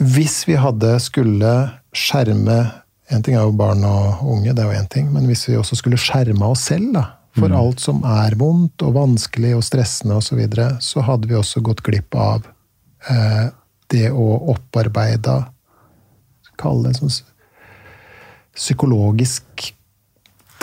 [0.00, 1.52] Hvis vi hadde skulle
[1.96, 2.58] skjerme
[3.06, 5.54] En ting er jo barn og unge, det er jo én ting, men hvis vi
[5.54, 7.04] også skulle skjerma oss selv da,
[7.36, 11.36] for alt som er vondt og vanskelig og stressende osv., så, videre, så hadde vi
[11.38, 12.46] også gått glipp av
[13.10, 13.46] eh,
[13.92, 15.44] det å opparbeide
[16.56, 17.26] Kall det en sånn
[18.56, 19.66] psykologisk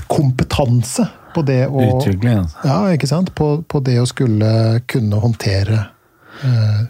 [0.09, 1.05] kompetanse
[1.36, 2.57] på det å Utvikling, altså.
[2.65, 3.29] ja, ikke sant?
[3.38, 5.79] På, på det å skulle kunne håndtere
[6.45, 6.81] eh,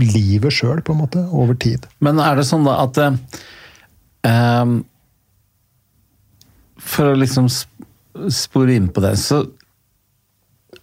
[0.00, 1.84] livet sjøl, på en måte, over tid.
[2.00, 3.18] Men er det sånn da at eh,
[4.32, 4.78] ehm,
[6.86, 7.75] For å liksom sp-
[8.32, 9.44] spore inn på det, så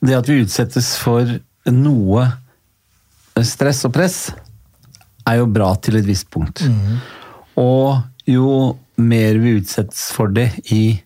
[0.04, 1.28] Det at vi utsettes for
[1.72, 2.24] noe
[3.40, 4.18] stress og press,
[5.24, 6.60] er jo bra til et visst punkt.
[7.56, 11.00] Og jo mer vi utsettes for det i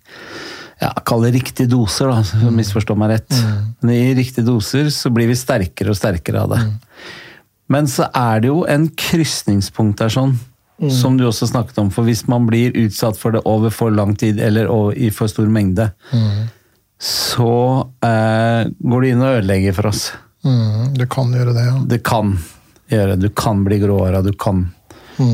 [0.81, 3.37] ja, Kall det riktige doser, da, så misforstå meg rett.
[3.81, 6.59] Men i riktige doser så blir vi sterkere og sterkere av det.
[7.73, 10.37] Men så er det jo en krysningspunkt der sånn,
[10.77, 11.89] som du også snakket om.
[11.93, 15.49] For hvis man blir utsatt for det over for lang tid, eller i for stor
[15.51, 15.89] mengde,
[17.01, 17.53] så
[18.05, 20.07] eh, går det inn og ødelegger for oss.
[20.45, 21.77] Mm, det kan gjøre det, ja.
[21.93, 22.37] Det kan
[22.93, 23.17] gjøre.
[23.19, 24.67] Du kan bli gråhåra, du kan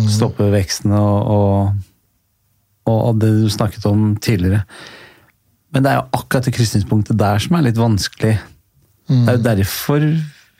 [0.08, 1.34] stoppe veksten og,
[2.88, 4.64] og, og det du snakket om tidligere.
[5.74, 8.38] Men det er jo akkurat det krysningspunktet der som er litt vanskelig.
[9.10, 10.06] Det er jo derfor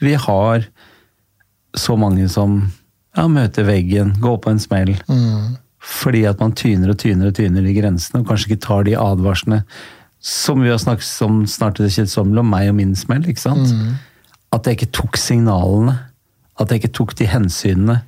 [0.04, 0.66] vi har
[1.78, 2.58] så mange som
[3.16, 4.94] ja, møte veggen, gå på en smell.
[5.84, 8.96] Fordi at man tyner og tyner og tyner de grensene, og kanskje ikke tar de
[8.98, 9.62] advarslene
[10.24, 13.26] som vi har snakket om snart til det kjedsommelige, om meg og min smell.
[13.28, 13.68] ikke sant?
[14.56, 15.98] At jeg ikke tok signalene.
[16.56, 17.98] At jeg ikke tok de hensynene.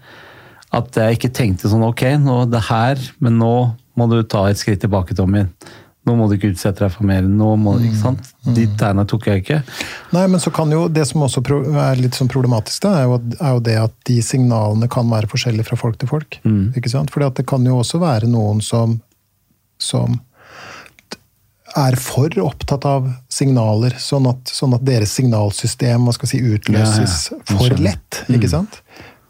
[0.73, 3.53] At jeg ikke tenkte sånn ok, nå er det her, men nå
[3.97, 5.45] må du ta et skritt tilbake, Tommy.
[6.07, 7.23] Nå må du ikke utsette deg for mer.
[7.27, 8.29] nå må du, ikke sant?
[8.55, 9.57] De tegna tok jeg ikke.
[10.15, 11.43] Nei, men så kan jo Det som også
[11.83, 15.27] er litt sånn problematisk, da, er, jo, er jo det at de signalene kan være
[15.33, 16.39] forskjellige fra folk til folk.
[16.79, 17.11] ikke sant?
[17.11, 19.01] Fordi at det kan jo også være noen som,
[19.83, 20.21] som
[21.77, 27.57] er for opptatt av signaler, sånn at, sånn at deres signalsystem si, utløses Ja, ja.
[27.59, 28.23] For lett.
[28.33, 28.79] ikke sant?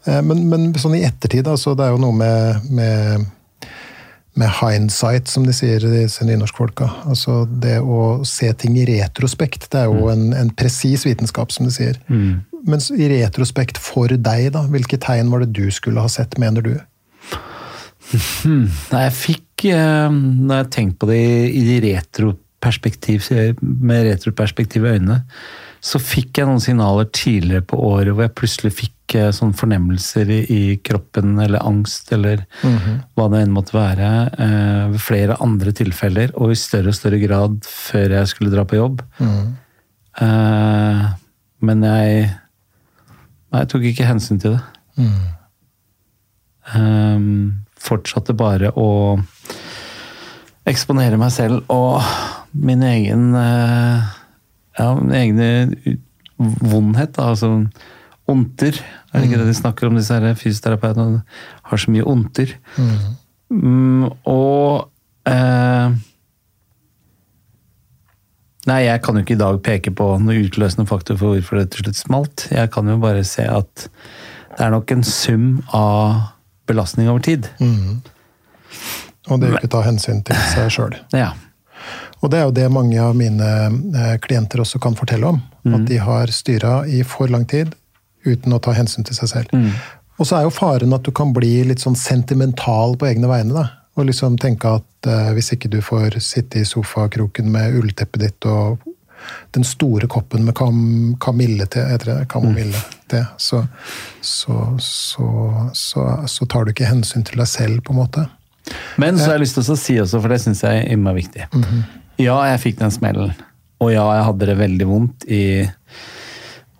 [0.05, 3.25] Eh, Men, men sånn i ettertid, altså, det er jo noe med, med
[4.37, 6.89] med hindsight, som de sier, disse nynorskfolka.
[7.09, 9.69] Altså det å se ting i retrospekt.
[9.73, 11.99] Det er jo en, en presis vitenskap, som de sier.
[12.67, 16.65] Men i retrospekt for deg, da, hvilke tegn var det du skulle ha sett, mener
[16.65, 16.75] du?
[18.93, 23.25] Nei, jeg fikk eh, Når jeg tenkte på det i, i de retroperspektiv,
[23.59, 25.21] med retroperspektive øyne,
[25.83, 30.29] så fikk jeg noen signaler tidligere på året hvor jeg plutselig fikk eh, sånne fornemmelser
[30.33, 32.43] i, i kroppen, eller angst, eller
[33.15, 37.21] hva det enn måtte være, eh, ved flere andre tilfeller, og i større og større
[37.21, 39.05] grad før jeg skulle dra på jobb.
[40.21, 41.07] Eh,
[41.67, 42.27] men jeg
[43.47, 44.63] Nei, jeg tok ikke hensyn til det.
[46.75, 48.89] Um, fortsatte bare å
[50.67, 52.03] eksponere meg selv og
[52.51, 54.03] min egen uh,
[54.75, 56.01] Ja, min egen
[56.37, 57.31] vondhet, da.
[57.31, 57.69] Altså
[58.31, 58.77] ondter.
[59.11, 61.23] Er det ikke det de snakker om, disse her fysioterapeutene?
[61.69, 62.53] Har så mye onter.
[63.49, 64.89] Mm, og
[65.29, 65.97] eh,
[68.67, 71.69] Nei, jeg kan jo ikke i dag peke på noe utløsende faktor for hvorfor det
[71.71, 72.47] til slutt smalt.
[72.51, 73.85] Jeg kan jo bare se at
[74.57, 76.33] det er nok en sum av
[76.67, 77.47] belastning over tid.
[77.63, 78.01] Mm.
[79.31, 80.97] Og det ikke ta hensyn til seg sjøl.
[81.15, 81.31] Ja.
[82.17, 85.39] Og det er jo det mange av mine eh, klienter også kan fortelle om.
[85.69, 87.75] At de har styra i for lang tid
[88.27, 89.55] uten å ta hensyn til seg selv.
[90.17, 93.53] Og så er jo faren at du kan bli litt sånn sentimental på egne vegne.
[93.53, 93.65] da.
[93.97, 98.47] Og liksom tenke at eh, hvis ikke du får sitte i sofakroken med ullteppet ditt
[98.49, 98.83] og
[99.55, 100.79] den store koppen med kam,
[101.17, 103.63] til, heter det, kamomille-te, så,
[104.21, 105.29] så, så,
[105.73, 108.27] så, så tar du ikke hensyn til deg selv, på en måte.
[109.01, 111.23] Men så har jeg lyst til å si også, for det syns jeg er innmari
[111.23, 111.47] viktig.
[112.21, 113.33] Ja, jeg fikk den smellen.
[113.83, 115.41] Og ja, jeg hadde det veldig vondt i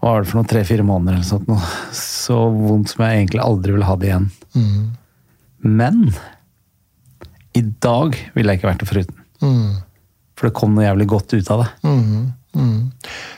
[0.08, 1.48] hva var det for noe, tre-fire måneder eller sånt.
[1.52, 1.60] Noe.
[1.96, 4.28] Så vondt som jeg egentlig aldri ville ha det igjen.
[5.68, 6.04] Men
[7.58, 9.20] i dag ville jeg ikke vært det foruten.
[10.38, 11.70] For det kom noe jævlig godt ut av det.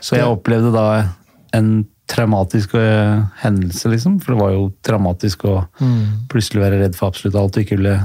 [0.04, 0.86] Så jeg opplevde da
[1.58, 1.72] en
[2.10, 4.20] traumatisk uh, hendelse, liksom.
[4.22, 5.56] For det var jo traumatisk å
[6.32, 7.98] plutselig være redd for absolutt alt og ikke ville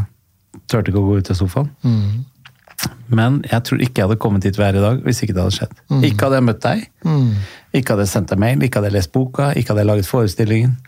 [0.70, 1.70] turte ikke å gå ut av sofaen.
[3.14, 5.42] Men jeg tror ikke jeg hadde kommet dit vi er i dag hvis ikke det
[5.44, 5.74] hadde skjedd.
[6.08, 6.87] Ikke hadde jeg møtt deg,
[7.74, 10.08] ikke hadde jeg sendt deg mail, ikke hadde jeg lest boka, ikke hadde jeg laget
[10.08, 10.78] forestillingen.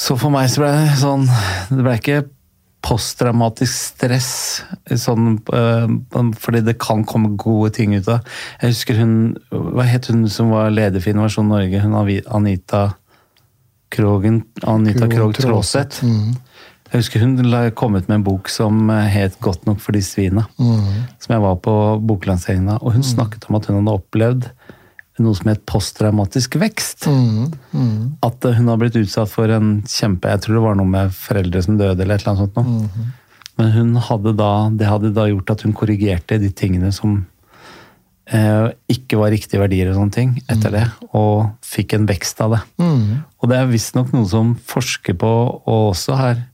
[0.00, 1.26] Så for meg så ble det sånn
[1.68, 2.20] Det ble ikke
[2.80, 4.30] posttraumatisk stress,
[4.96, 5.90] sånn, øh,
[6.40, 8.24] fordi det kan komme gode ting ut av
[8.62, 9.12] Jeg husker hun
[9.52, 11.82] Hva het hun som var leder for Innovasjon Norge?
[11.84, 11.98] Hun
[12.38, 12.86] Anita
[13.90, 16.00] Krogen Anita Krogh Traaseth.
[16.90, 17.36] Jeg husker hun
[17.78, 20.46] kom ut med en bok som het 'Godt nok for de svina'.
[21.18, 22.82] Som jeg var på boklanseringen av.
[22.82, 24.50] Og hun snakket om at hun hadde opplevd
[25.20, 27.06] noe som het posttraumatisk vekst.
[28.24, 31.12] At eh, hun har blitt utsatt for en kjempe Jeg tror det var noe med
[31.16, 32.56] foreldre som døde, eller et eller annet sånt.
[32.56, 33.10] Noe.
[33.60, 37.26] Men hun hadde da, det hadde da gjort at hun korrigerte de tingene som
[38.32, 40.86] eh, ikke var riktige verdier og sånne ting, etter det.
[41.12, 42.62] Og fikk en vekst av det.
[43.42, 45.32] Og det er visstnok noe som forsker på,
[45.66, 46.46] og også her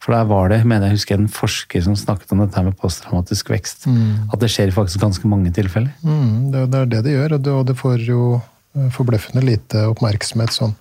[0.00, 3.50] For der var det, mener jeg husker en forsker som snakket om dette med posttraumatisk
[3.52, 3.84] vekst.
[4.32, 5.92] At det skjer i faktisk ganske mange tilfeller.
[6.00, 9.44] Mm, det, det er det det gjør, og det, og det får jo eh, forbløffende
[9.44, 10.72] lite oppmerksomhet sånn.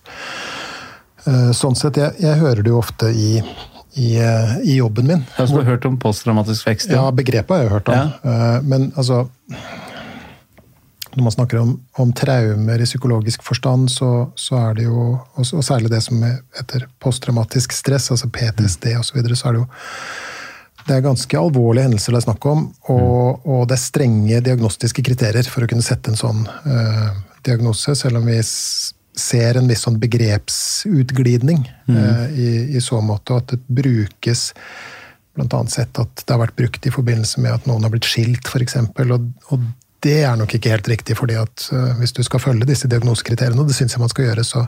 [1.28, 3.34] Eh, Sånn sett, jeg, jeg hører det jo ofte i,
[4.00, 5.28] i, eh, i jobben min.
[5.36, 6.96] Du har hørt om posttraumatisk vekst.
[6.96, 8.16] Ja, begrepet har jeg hørt om.
[8.24, 8.62] Ja.
[8.64, 9.26] Men altså
[11.16, 15.54] Når man snakker om, om traumer i psykologisk forstand, så, så er det jo Og
[15.58, 19.64] og særlig det som heter posttraumatisk stress, altså PTSD osv., så, videre, så er det
[19.64, 19.70] jo
[20.90, 25.04] det er ganske alvorlige hendelser det er snakk om, og, og det er strenge diagnostiske
[25.06, 27.12] kriterier for å kunne sette en sånn uh,
[27.46, 28.40] diagnose, selv om vi
[29.20, 34.48] ser en viss sånn begrepsutglidning uh, i, i så måte, og at det brukes
[35.38, 38.10] blant annet sett at det har vært brukt i forbindelse med at noen har blitt
[38.10, 38.80] skilt, f.eks.
[38.82, 39.70] Og, og
[40.04, 43.60] det er nok ikke helt riktig, fordi at øh, hvis du skal følge disse diagnosekriteriene,
[43.60, 44.66] og det syns jeg man skal gjøre, så,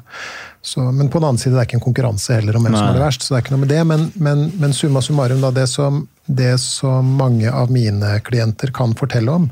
[0.61, 2.89] så Men på den annen side, det er ikke en konkurranse heller om hvem som
[2.89, 3.83] er det verst, så det er ikke noe med det.
[3.87, 8.95] Men, men, men summa summarum, da, det som, det som mange av mine klienter kan
[8.99, 9.47] fortelle om,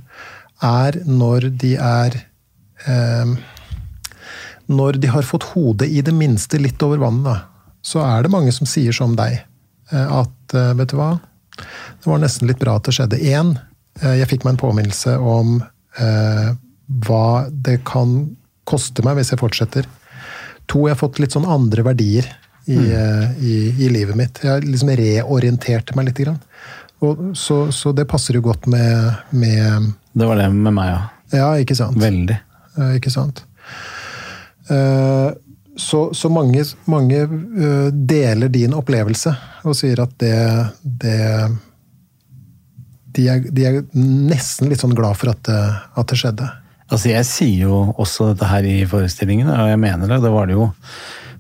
[0.65, 2.20] er når de er
[2.86, 3.38] eh,
[4.70, 7.48] Når de har fått hodet i det minste litt over vannet,
[7.82, 9.39] så er det mange som sier som deg,
[9.92, 11.13] eh, at eh, vet du hva,
[11.56, 13.20] det var nesten litt bra at det skjedde.
[13.24, 13.56] Én,
[14.01, 15.57] jeg fikk meg en påminnelse om
[15.99, 16.49] eh,
[17.05, 18.35] hva det kan
[18.69, 19.88] koste meg hvis jeg fortsetter.
[20.69, 22.27] To, jeg har fått litt sånn andre verdier
[22.69, 24.39] i, eh, i, i livet mitt.
[24.43, 26.21] Jeg har liksom reorientert meg litt.
[26.21, 26.39] Grann.
[27.01, 30.99] Og, så, så det passer jo godt med, med Det var det med meg, ja.
[31.31, 31.97] Ja, ikke sant?
[32.01, 32.35] Veldig.
[32.77, 33.43] Eh, Ikke sant?
[34.69, 35.29] Eh,
[35.79, 39.31] Så, så mange, mange eh, deler din opplevelse
[39.63, 40.35] og sier at det,
[40.83, 41.19] det
[43.19, 45.60] de, er, de er nesten litt sånn glad for at det,
[45.99, 46.47] at det skjedde.
[46.89, 50.23] Altså, jeg sier jo også dette her i forestillingen, og jeg mener det.
[50.23, 50.71] Det var det jo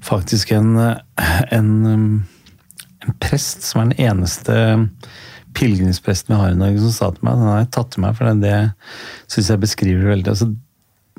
[0.05, 0.75] faktisk en,
[1.55, 4.59] en, en prest som er den eneste
[5.57, 8.17] pilegrimspresten vi har i Norge, som sa til meg Den har jeg tatt til meg,
[8.17, 10.35] for det, det syns jeg beskriver det veldig.
[10.35, 10.51] Altså,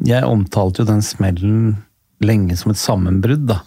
[0.07, 1.63] jeg omtalte jo den smellen
[2.25, 3.49] lenge som et sammenbrudd.
[3.51, 3.61] da.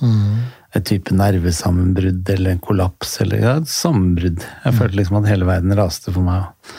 [0.73, 4.41] Et type nervesammenbrudd eller en kollaps eller ja, et sammenbrudd.
[4.65, 6.73] Jeg følte liksom at hele verden raste for meg.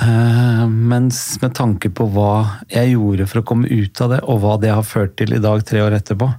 [0.00, 4.40] Eh, mens med tanke på hva jeg gjorde for å komme ut av det, og
[4.42, 6.30] hva det har ført til i dag, tre år etterpå,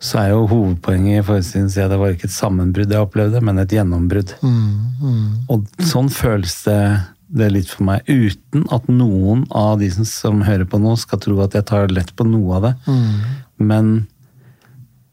[0.00, 3.60] så er jo hovedpoenget i forestillingen at det var ikke et sammenbrudd jeg opplevde, men
[3.60, 4.32] et gjennombrudd.
[5.52, 6.78] Og sånn føles det,
[7.28, 11.20] det litt for meg, uten at noen av de som, som hører på nå, skal
[11.20, 12.72] tro at jeg tar lett på noe av det.
[13.60, 13.92] Men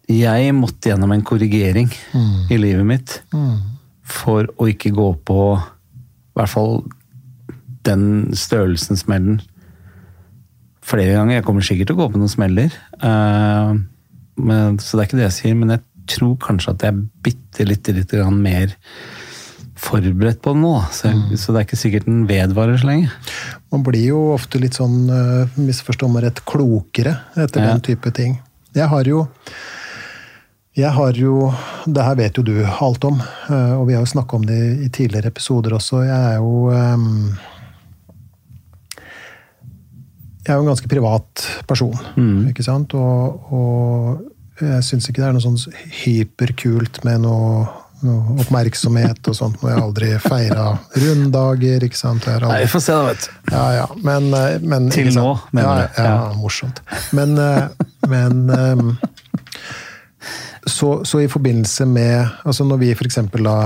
[0.07, 1.89] jeg måtte gjennom en korrigering
[2.51, 3.17] i livet mitt
[4.07, 6.77] for å ikke gå på i hvert fall
[7.87, 9.41] den størrelsen smellen
[10.87, 11.39] flere ganger.
[11.39, 12.73] Jeg kommer sikkert til å gå på noen smeller.
[13.03, 13.75] uh,
[14.37, 16.99] men, så det er ikke det jeg sier, men jeg tror kanskje at jeg er
[17.25, 18.75] bitte lite litt mer
[19.77, 20.75] forberedt på det nå.
[20.93, 23.09] Så, jeg, så det er ikke sikkert den vedvarer så lenge.
[23.73, 27.73] Man blir jo ofte litt sånn, uh, misforstå meg rett, klokere etter Ja.
[27.73, 28.39] den type ting.
[28.77, 29.25] Jeg har jo
[30.77, 31.51] jeg har jo,
[31.87, 34.57] Det her vet jo du alt om, eh, og vi har jo snakka om det
[34.85, 36.03] i tidligere episoder også.
[36.05, 37.37] Jeg er jo ehm,
[40.45, 41.95] Jeg er jo en ganske privat person,
[42.47, 42.93] ikke sant?
[42.95, 45.57] Og, og jeg syns ikke det er noe sånn
[46.05, 47.65] hyperkult med noe,
[48.07, 49.59] noe oppmerksomhet og sånt.
[49.59, 50.69] Når jeg aldri feira
[51.03, 52.23] runddager, ikke sant.
[52.31, 53.51] Har Nei, aldri vi får se, da, vet du.
[53.57, 53.85] ja, ja.
[54.07, 55.99] Men, eh, men Til nå, mener du?
[55.99, 56.33] Ja, Ja.
[56.39, 56.79] morsomt.
[57.11, 57.67] Men, eh,
[58.07, 58.47] men
[60.67, 63.57] så, så i forbindelse med Altså når vi eksempel da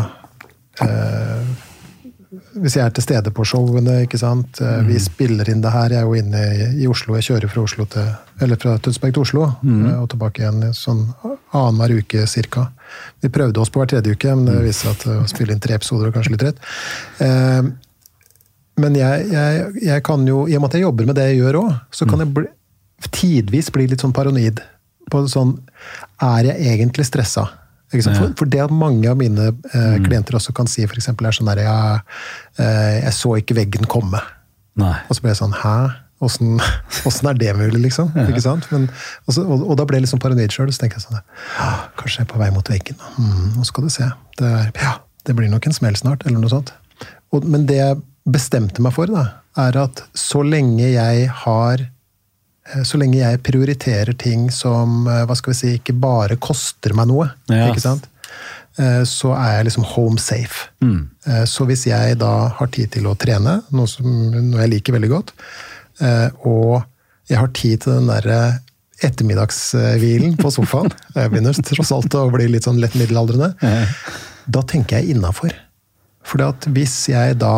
[0.81, 1.43] eh,
[2.61, 4.59] Hvis jeg er til stede på showene, ikke sant.
[4.61, 4.87] Mm.
[4.87, 5.93] Vi spiller inn det her.
[5.93, 7.15] Jeg er jo inne i, i Oslo.
[7.15, 8.09] Jeg kjører fra Oslo til
[8.41, 9.83] eller fra Tønsberg til Oslo mm.
[10.01, 11.03] og tilbake igjen sånn
[11.53, 12.65] annenhver uke cirka.
[13.21, 15.55] Vi prøvde oss på hver tredje uke, men det viste seg at eh, å spille
[15.55, 16.63] inn tre episoder var kanskje litt rett.
[17.21, 17.69] Eh,
[18.81, 21.41] men jeg, jeg, jeg kan jo, i og med at jeg jobber med det jeg
[21.41, 22.47] gjør òg, så kan jeg bli,
[23.11, 24.63] tidvis bli litt sånn paranoid.
[25.09, 25.55] På sånn
[26.21, 27.47] Er jeg egentlig stressa?
[27.91, 31.35] For, for det at mange av mine eh, klienter også kan si, for eksempel, er
[31.35, 31.97] sånn der jeg,
[32.63, 34.21] eh, Jeg så ikke veggen komme.
[34.79, 34.93] Nei.
[35.09, 35.75] Og så ble jeg sånn Hæ?
[36.21, 36.61] Åssen
[37.31, 38.13] er det mulig, liksom?
[38.29, 38.67] Ikke sant?
[38.71, 38.87] Men,
[39.25, 40.71] og, så, og, og da ble jeg litt sånn paranoid sjøl.
[40.71, 43.01] Så tenker jeg sånn «Ja, Kanskje jeg er på vei mot veggen.
[43.17, 44.07] Mm, nå skal du se.
[44.39, 44.93] Det, er, ja,
[45.27, 46.71] det blir nok en smell snart, eller noe sånt.
[47.33, 51.87] Og, men det jeg bestemte meg for, da, er at så lenge jeg har
[52.87, 57.09] så lenge jeg prioriterer ting som eh, hva skal vi si, ikke bare koster meg
[57.11, 57.67] noe, Ja.
[57.71, 58.07] ikke sant?
[58.79, 60.69] Eh, så er jeg liksom home safe.
[60.81, 61.09] Mm.
[61.45, 65.09] Så hvis jeg da har tid til å trene, noe, som, noe jeg liker veldig
[65.11, 65.33] godt,
[66.01, 66.81] eh, og
[67.29, 68.39] jeg har tid til den derre
[69.01, 73.53] ettermiddagshvilen på sofaen Jeg begynner tross alt å bli litt sånn lett middelaldrende.
[74.51, 75.53] Da tenker jeg innafor.
[76.27, 77.55] For hvis jeg da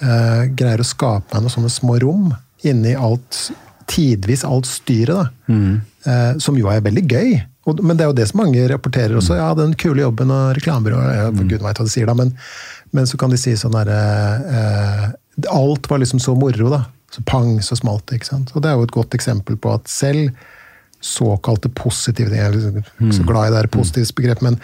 [0.00, 2.32] eh, greier å skape meg noen sånne små rom
[2.64, 3.48] inni alt
[3.90, 5.54] tidvis alt styret, da,
[6.06, 7.34] eh, som jo er veldig gøy.
[7.64, 9.38] Og, men det er jo det som mange rapporterer også.
[9.38, 12.34] Ja, den kule jobben og reklamebyrået ja, gud veit hva de sier da, men,
[12.92, 14.00] men så kan de si sånn herre
[14.44, 15.06] eh,
[15.50, 16.84] Alt var liksom så moro, da.
[17.10, 18.20] Så pang, så smalt det.
[18.20, 18.52] ikke sant?
[18.54, 20.30] Og det er jo et godt eksempel på at selv
[21.04, 22.38] såkalte positive ting.
[22.38, 24.56] Jeg er liksom ikke så glad i det positivsbegrepet, men,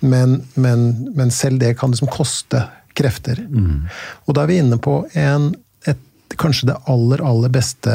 [0.00, 2.64] men, men, men selv det kan liksom koste
[2.98, 3.44] krefter.
[4.26, 5.52] Og da er vi inne på en,
[5.86, 6.00] et,
[6.40, 7.94] kanskje det aller, aller beste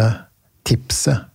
[0.69, 1.25] tipset,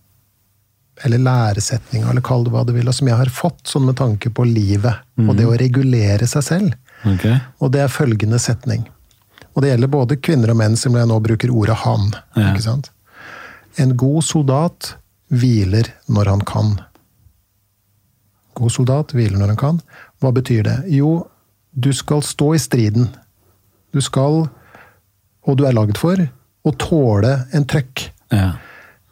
[1.03, 3.97] eller læresetninga, eller kall det hva du vil, og som jeg har fått sånn med
[3.99, 6.75] tanke på livet, og det å regulere seg selv.
[7.05, 7.37] Okay.
[7.59, 8.85] Og det er følgende setning.
[9.55, 12.09] Og det gjelder både kvinner og menn, som jeg nå bruker ordet han.
[12.35, 12.51] Ja.
[12.51, 12.91] ikke sant?
[13.79, 14.95] En god soldat
[15.31, 16.75] hviler når han kan.
[18.55, 19.79] God soldat hviler når han kan.
[20.23, 20.75] Hva betyr det?
[20.95, 21.25] Jo,
[21.71, 23.09] du skal stå i striden.
[23.95, 24.45] Du skal,
[25.47, 26.19] og du er lagd for,
[26.65, 28.09] å tåle en trøkk.
[28.33, 28.55] Ja.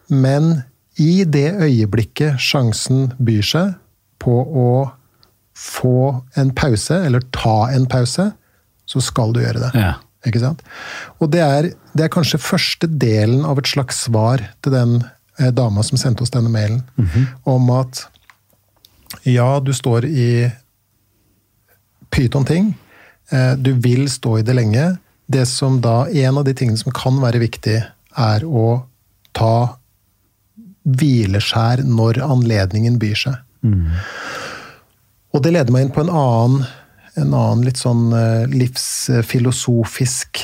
[0.09, 0.63] Men
[1.01, 3.73] i det øyeblikket sjansen byr seg
[4.21, 4.69] på å
[5.57, 8.31] få en pause, eller ta en pause,
[8.89, 9.71] så skal du gjøre det.
[9.79, 9.93] Ja.
[10.25, 10.61] Ikke sant?
[11.19, 14.93] Og det er, det er kanskje første delen av et slags svar til den
[15.39, 16.81] eh, dama som sendte oss denne mailen,
[17.43, 18.05] om at
[19.27, 20.29] ja, du står i
[22.13, 22.73] pyton-ting.
[23.31, 24.97] Eh, Du vil stå i det lenge.
[25.27, 27.79] Det som da, En av de tingene som kan være viktig,
[28.17, 28.83] er å
[29.33, 29.77] ta
[30.83, 33.41] hvileskjær når anledningen byr seg.
[35.33, 36.67] Og det leder meg inn på en annen,
[37.17, 40.43] en annen litt sånn eh, livsfilosofisk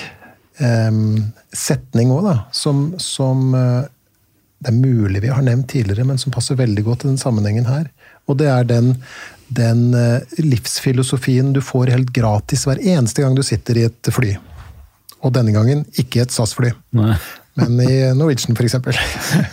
[0.64, 1.02] eh,
[1.54, 2.36] setning òg, da.
[2.56, 3.84] Som, som eh,
[4.60, 7.70] det er mulig vi har nevnt tidligere, men som passer veldig godt i den sammenhengen
[7.70, 7.88] her.
[8.30, 8.94] Og det er den,
[9.56, 14.36] den eh, livsfilosofien du får helt gratis hver eneste gang du sitter i et fly.
[15.24, 16.74] Og denne gangen ikke et SAS-fly.
[17.60, 18.98] Men i Norwegian, for eksempel,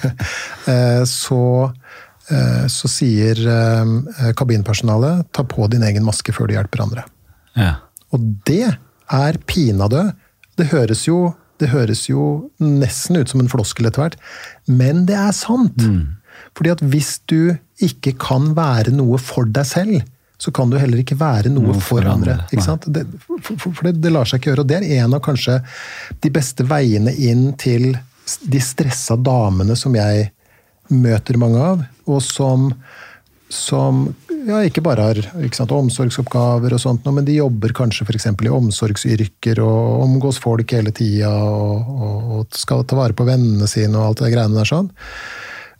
[0.72, 1.40] eh, så,
[2.30, 7.06] eh, så sier eh, kabinpersonalet ta på din egen maske før du hjelper andre.
[7.56, 7.72] Ja.
[8.14, 8.64] Og det
[9.12, 10.08] er pinadø.
[10.56, 14.20] Det høres jo, det høres jo nesten ut som en floskel etter hvert,
[14.68, 15.84] men det er sant.
[16.56, 19.98] Fordi at hvis du ikke kan være noe for deg selv,
[20.38, 22.38] så kan du heller ikke være noe, Noe for, for andre.
[22.52, 24.66] Det, for, for, for det, det lar seg ikke gjøre.
[24.66, 25.58] Og det er en av kanskje
[26.24, 27.94] de beste veiene inn til
[28.42, 30.30] de stressa damene som jeg
[30.92, 32.68] møter mange av, og som,
[33.50, 34.04] som
[34.46, 38.28] ja, ikke bare har ikke sant, omsorgsoppgaver og sånt, men de jobber kanskje f.eks.
[38.30, 43.66] i omsorgsyrker og omgås folk hele tida og, og, og skal ta vare på vennene
[43.70, 44.92] sine og alt det greiene der sånn.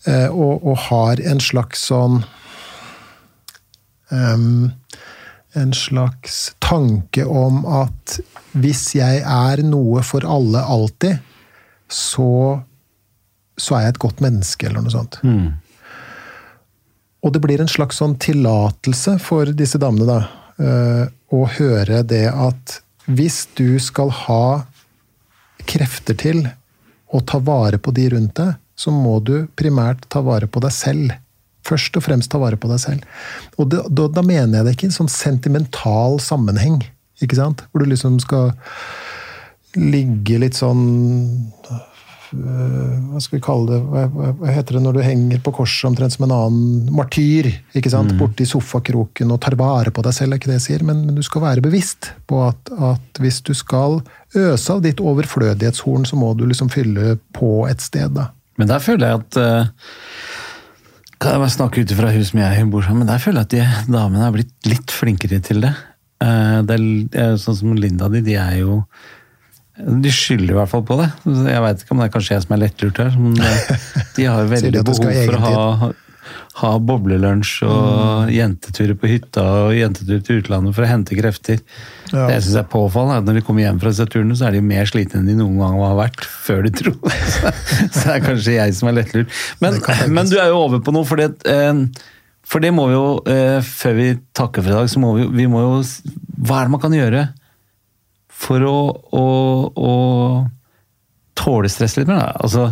[0.07, 2.23] Eh, og, og har en slags sånn
[4.11, 4.73] em,
[5.57, 8.19] En slags tanke om at
[8.53, 11.23] hvis jeg er noe for alle alltid,
[11.89, 12.61] så,
[13.57, 15.17] så er jeg et godt menneske, eller noe sånt.
[17.25, 20.19] Og det blir en slags sånn tillatelse for disse damene, da,
[20.61, 22.79] uh, å høre det at
[23.09, 24.67] hvis du skal ha
[25.65, 26.45] krefter til
[27.17, 30.75] å ta vare på de rundt deg, så må du primært ta vare på deg
[30.75, 31.15] selv.
[31.67, 33.09] Først og fremst ta vare på deg selv.
[33.59, 36.81] Og da, da, da mener jeg det ikke i en sånn sentimental sammenheng,
[37.25, 37.67] ikke sant?
[37.71, 38.53] Hvor du liksom skal
[39.77, 40.85] ligge litt sånn
[41.71, 45.89] øh, hva skal vi kalle det, hva, hva, heter det når du henger på korset
[45.91, 50.33] omtrent som en annen martyr, ikke sant, borti sofakroken og tar vare på deg selv,
[50.33, 53.43] er ikke det jeg sier, men, men du skal være bevisst på at, at hvis
[53.47, 54.01] du skal
[54.37, 58.31] øse av ditt overflødighetshorn, så må du liksom fylle på et sted, da.
[58.57, 59.73] Men der føler jeg at eh,
[61.17, 63.11] Kan jeg bare snakke ut ifra hun som jeg bor sammen med?
[63.13, 65.73] Der føler jeg at de damene er blitt litt flinkere til det.
[66.25, 66.81] Eh, det
[67.17, 68.81] er, sånn som Linda de, de er jo
[69.77, 71.11] De skylder i hvert fall på det.
[71.29, 73.17] Jeg veit ikke om det er kanskje jeg som er lettlurt her.
[73.21, 75.91] Men eh, de har veldig behov for å ha,
[76.57, 81.61] ha boblelunsj og jenteturer på hytta og jenteturer til utlandet for å hente krefter.
[82.09, 82.25] Ja.
[82.31, 84.57] Det jeg synes er påfallende, at når de kommer hjem fra disse turene, så er
[84.57, 86.97] de mer slitne enn de noen gang har vært før de tror.
[87.93, 89.41] så det er kanskje jeg som er lettlurt.
[89.61, 91.83] Men, Det men du er jo over på noe, fordi eh,
[92.47, 95.27] for det må vi jo, eh, før vi takker for i dag, så må vi,
[95.35, 95.73] vi må jo
[96.47, 97.25] Hva er det man kan gjøre
[98.37, 98.77] for å,
[99.17, 99.27] å,
[99.77, 99.95] å
[101.37, 102.23] tåle stress litt mer?
[102.23, 102.45] Da?
[102.47, 102.71] Altså,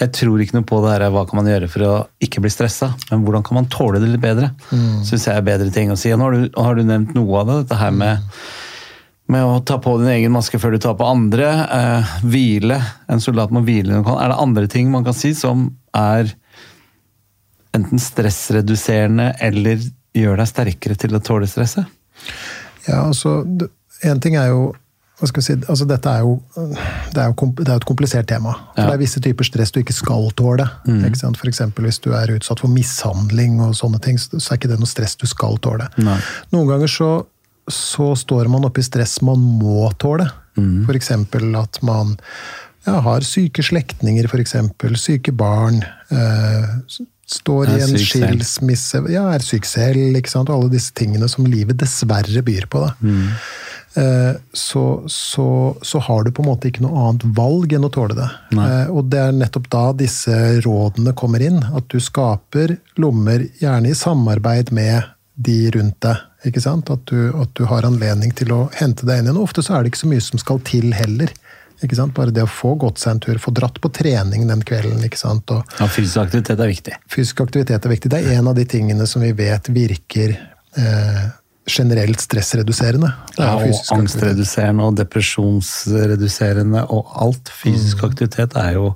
[0.00, 1.92] jeg tror ikke noe på det her, hva kan man gjøre for å
[2.24, 4.48] ikke bli stressa, men hvordan kan man tåle det litt bedre?
[4.72, 5.02] Mm.
[5.04, 6.12] Synes jeg er bedre ting å si.
[6.16, 8.30] Nå har du, har du nevnt noe av det, dette her med,
[9.30, 11.50] med å ta på din egen maske før du tar på andre.
[11.76, 12.80] Eh, hvile.
[13.12, 14.00] En soldat må hvile.
[14.00, 16.32] Er det andre ting man kan si som er
[17.76, 19.84] enten stressreduserende eller
[20.16, 21.84] gjør deg sterkere til å tåle stresset?
[22.88, 23.42] Ja, altså,
[24.00, 24.70] En ting er jo
[25.20, 28.54] si, altså Dette er jo, det er jo, det er jo et komplisert tema.
[28.72, 28.86] For Ja.
[28.86, 30.66] Det er visse typer stress du ikke skal tåle.
[30.88, 31.36] Ikke sant?
[31.36, 31.50] For
[31.84, 35.16] hvis du er utsatt for mishandling og sånne ting, så er ikke det noe stress
[35.20, 35.90] du skal tåle.
[36.00, 36.18] Nei.
[36.54, 37.10] Noen ganger så,
[37.68, 40.28] så står man oppe i stress man må tåle.
[40.86, 42.16] For eksempel at man
[42.86, 44.96] ja, har syke slektninger, eksempel.
[45.00, 45.82] Syke barn.
[46.10, 48.04] Øh, står i en selv.
[48.04, 50.50] skilsmisse, ja, er syk selv, ikke sant?
[50.50, 52.82] alle disse tingene som livet dessverre byr på.
[52.86, 52.94] Da.
[53.06, 53.50] Eh,
[54.54, 55.46] så, så,
[55.82, 58.28] så har du på en måte ikke noe annet valg enn å tåle det.
[58.54, 61.58] Eh, og det er nettopp da disse rådene kommer inn.
[61.74, 65.08] At du skaper lommer, gjerne i samarbeid med
[65.40, 66.22] de rundt deg.
[66.46, 66.90] ikke sant?
[66.92, 69.40] At du, at du har anledning til å hente deg inn igjen.
[69.42, 71.32] Ofte så er det ikke så mye som skal til heller.
[71.82, 72.14] ikke sant?
[72.14, 75.02] Bare det å få gått seg en tur, få dratt på trening den kvelden.
[75.06, 75.50] ikke sant?
[75.50, 76.94] Og, Ja, fysisk aktivitet er viktig.
[77.10, 78.12] Fysisk aktivitet er viktig.
[78.12, 80.36] Det er en av de tingene som vi vet virker
[80.76, 81.22] eh,
[81.70, 83.10] generelt stressreduserende.
[83.38, 87.48] Er Ja, og angstreduserende og depresjonsreduserende og alt.
[87.62, 88.10] Fysisk Mm.
[88.10, 88.94] aktivitet er jo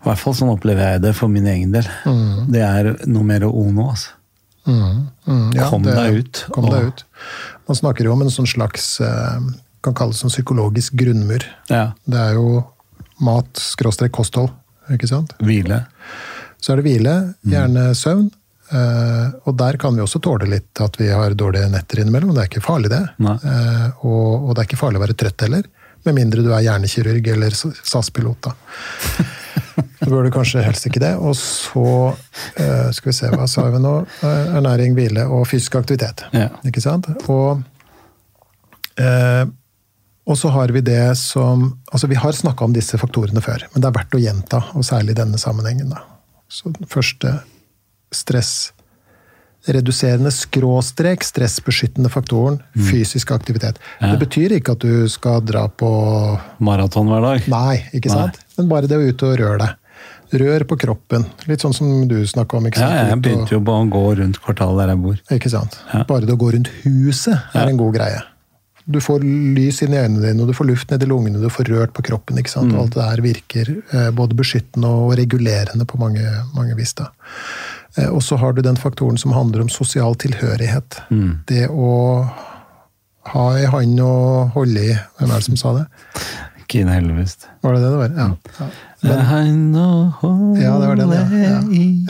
[0.00, 1.82] I hvert fall sånn opplever jeg det for min egen del.
[2.06, 2.52] Mm.
[2.52, 4.10] Det er noe mer å o altså.
[4.64, 7.04] Mm, mm, ja, Kom det- deg ut, Kom og- deg ut.
[7.66, 9.40] Man snakker jo om en sånn slags eh,
[9.82, 11.42] kan kalles en psykologisk grunnmur.
[11.68, 11.92] Ja.
[12.08, 12.64] Det er jo
[13.20, 14.50] mat, skråstrek kosthold,
[14.90, 15.32] ikke sant?
[15.40, 15.86] Hvile.
[16.62, 17.50] Så er det hvile, Mm.
[17.52, 18.30] gjerne søvn.
[18.74, 22.34] Eh, og der kan vi også tåle litt at vi har dårlige netter innimellom.
[22.36, 23.02] Det er ikke farlig, det.
[23.18, 25.68] Eh, og, og det er ikke farlig å være trøtt heller.
[26.06, 28.54] Med mindre du er hjernekirurg eller SAS-pilot, da.
[29.98, 31.12] Så bør du kanskje helst ikke det.
[31.18, 33.92] Og så uh, skal vi se, hva sa vi nå?
[34.26, 36.24] Ernæring, hvile og fysisk aktivitet.
[36.34, 36.48] Ja.
[36.66, 37.06] Ikke sant?
[37.30, 37.60] Og,
[40.26, 43.82] og så har vi det som Altså, vi har snakka om disse faktorene før, men
[43.82, 45.94] det er verdt å gjenta, og særlig i denne sammenhengen.
[45.94, 46.02] da.
[46.48, 47.38] Så den første
[48.14, 53.76] stressreduserende skråstrek stressbeskyttende faktoren fysisk aktivitet.
[54.00, 55.90] Det betyr ikke at du skal dra på
[56.64, 57.38] Maraton hver dag.
[57.52, 58.34] Nei, ikke sant?
[58.58, 59.72] Men bare det å ut og røre deg.
[60.38, 61.22] Rør på kroppen.
[61.48, 62.66] Litt sånn som du snakka om.
[62.68, 65.16] ikke Ja, jeg begynte jo bare å gå rundt kvartalet der jeg bor.
[65.32, 65.72] Ikke sant?
[65.92, 66.02] Ja.
[66.04, 67.68] Bare det å gå rundt huset er Ja.
[67.68, 68.20] en god greie.
[68.90, 71.48] du får lys inn i øynene dine, og du får luft ned i lungene, du
[71.50, 72.38] får rørt på kroppen.
[72.38, 72.72] ikke sant?
[72.72, 72.78] Mm.
[72.80, 76.94] alt det der virker eh, både beskyttende og regulerende på mange, mange vis.
[76.94, 77.08] da.
[77.96, 81.00] Eh, og så har du den faktoren som handler om sosial tilhørighet.
[81.48, 82.28] Det å
[83.32, 84.12] ha ei hand å
[84.54, 84.94] holde i.
[85.18, 85.86] Hvem er det som sa det?
[86.68, 87.46] Kine Hellevest.
[87.64, 88.14] Var det det det var?
[88.16, 88.28] Ja.
[88.60, 88.66] ja.
[89.00, 89.74] Men,
[90.60, 91.26] Ja, det var den, ja.
[91.48, 91.60] Ja,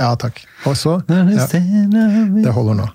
[0.00, 0.40] ja takk.
[0.66, 2.88] Og så ja, Det holder nå.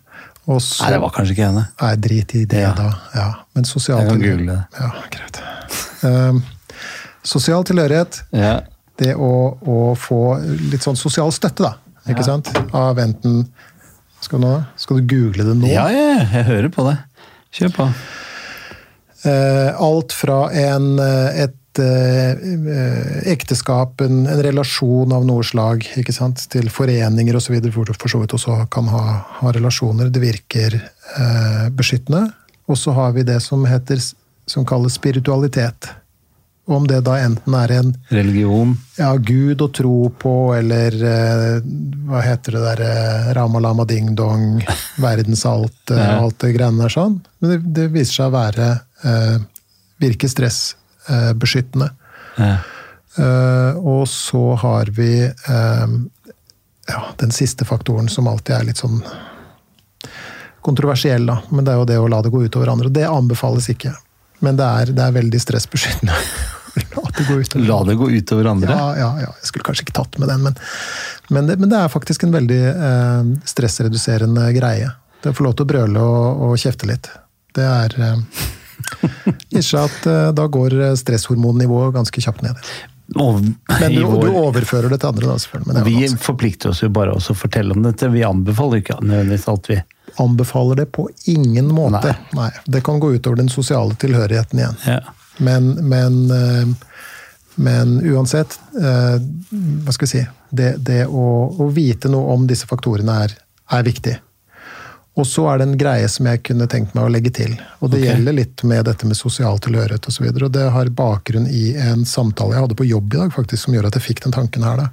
[0.43, 1.63] Også, Nei, det var kanskje ikke henne.
[1.79, 2.73] Nei, drit i det, Ja.
[2.75, 2.89] da.
[3.15, 3.27] Ja.
[3.55, 4.65] Men sosial tilhørighet.
[4.79, 5.39] Ja, greit.
[6.03, 6.43] Um,
[7.23, 8.59] sosial tilhørighet, Ja.
[8.99, 9.31] det å,
[9.63, 10.19] å få
[10.71, 11.75] litt sånn sosial støtte, da.
[12.09, 12.49] Ikke sant?
[12.75, 13.45] Av enten
[14.23, 15.71] skal du, skal du google det nå?
[15.71, 16.97] ja, ja, jeg hører på det.
[17.53, 17.87] Kjør på.
[19.29, 26.15] Eh, alt fra en, eh, et eh, ekteskap, en, en relasjon av noe slag, ikke
[26.15, 26.43] sant?
[26.51, 29.03] til foreninger osv., hvor du for så vidt også kan ha,
[29.39, 30.11] ha relasjoner.
[30.11, 32.25] Det virker eh, beskyttende.
[32.71, 33.99] Og så har vi det som, heter,
[34.47, 35.91] som kalles spiritualitet.
[36.63, 38.69] Og om det da enten er en Religion.
[38.95, 41.57] ja, Gud å tro på, eller eh,
[42.07, 44.61] hva heter det der eh, Rama Lama Ding Dong,
[45.03, 46.21] verdensalt, eh, Ja.
[46.23, 47.17] alt det greiene der sånn.
[47.43, 48.69] Men det, det viser seg å være
[49.03, 49.35] eh,
[49.99, 51.89] virke stressbeskyttende.
[52.39, 52.53] Ja.
[53.19, 55.87] Eh, og så har vi eh,
[56.87, 59.01] ja, den siste faktoren som alltid er litt sånn
[60.63, 61.41] kontroversiell, da.
[61.51, 62.89] Men det er jo det å la det gå utover andre.
[62.93, 63.91] Det anbefales ikke.
[64.43, 66.17] Men det er, det er veldig stressbeskyttende.
[66.95, 68.71] la det gå utover La det gå utover andre.
[68.75, 69.31] ja, ja, ja.
[69.39, 70.57] Jeg skulle kanskje ikke tatt med den, men,
[71.29, 74.89] men, det, men det er faktisk en veldig eh, stressreduserende greie.
[75.23, 77.11] Det å få lov til å brøle og, og kjefte litt.
[77.53, 78.49] Det er eh,
[79.59, 82.59] Ikke at eh, da går stresshormonnivået ganske kjapt ned.
[83.19, 85.83] Og, Men du, vår, du overfører det til andre, da, selvfølgelig.
[85.85, 88.09] Vi forplikter oss jo bare også å fortelle om dette.
[88.09, 89.79] Vi anbefaler ikke nødvendigvis alt, vi.
[90.21, 92.15] Anbefaler det på ingen måte.
[92.31, 92.43] Nei.
[92.43, 92.51] Nei.
[92.65, 94.75] Det kan gå utover den sosiale tilhørigheten igjen.
[94.85, 94.99] Ja.
[95.37, 96.67] Men, men, eh,
[97.55, 99.17] men uansett, eh,
[99.49, 101.25] hva skal vi si Det, det å,
[101.57, 103.31] å vite noe om disse faktorene er,
[103.73, 104.13] er viktig.
[105.17, 107.55] Og så er det en greie som jeg kunne tenkt meg å legge til.
[107.81, 108.09] Og det okay.
[108.11, 110.25] gjelder litt med dette med sosial tilhørighet osv.
[110.25, 113.33] Og, så og det har bakgrunn i en samtale jeg hadde på jobb i dag,
[113.33, 114.81] faktisk, som gjør at jeg fikk den tanken her.
[114.81, 114.87] da.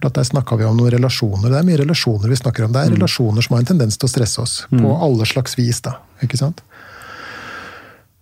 [0.00, 1.50] For at Der snakka vi om noen relasjoner.
[1.52, 2.72] Det er mye relasjoner vi snakker om.
[2.72, 4.54] Det er relasjoner som har en tendens til å stresse oss.
[4.72, 5.82] På alle slags vis.
[5.84, 6.62] da, ikke sant?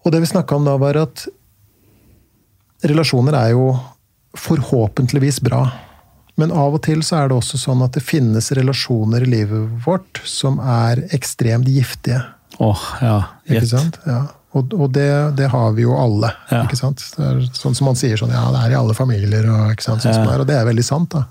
[0.05, 1.27] Og det vi snakka om da, var at
[2.83, 3.69] relasjoner er jo
[4.39, 5.69] forhåpentligvis bra.
[6.39, 9.87] Men av og til så er det også sånn at det finnes relasjoner i livet
[9.87, 12.21] vårt som er ekstremt giftige.
[12.63, 13.17] Åh, ja.
[13.47, 13.99] Ikke sant?
[14.07, 14.21] Ja.
[14.57, 16.31] Og, og det, det har vi jo alle.
[16.51, 16.63] Ja.
[16.65, 17.03] ikke sant?
[17.53, 20.01] Sånn som man sier sånn, ja, det er i alle familier, og, ikke sant?
[20.03, 20.31] Sånn som Ja.
[20.31, 21.11] det er, og det er veldig sant.
[21.13, 21.25] da.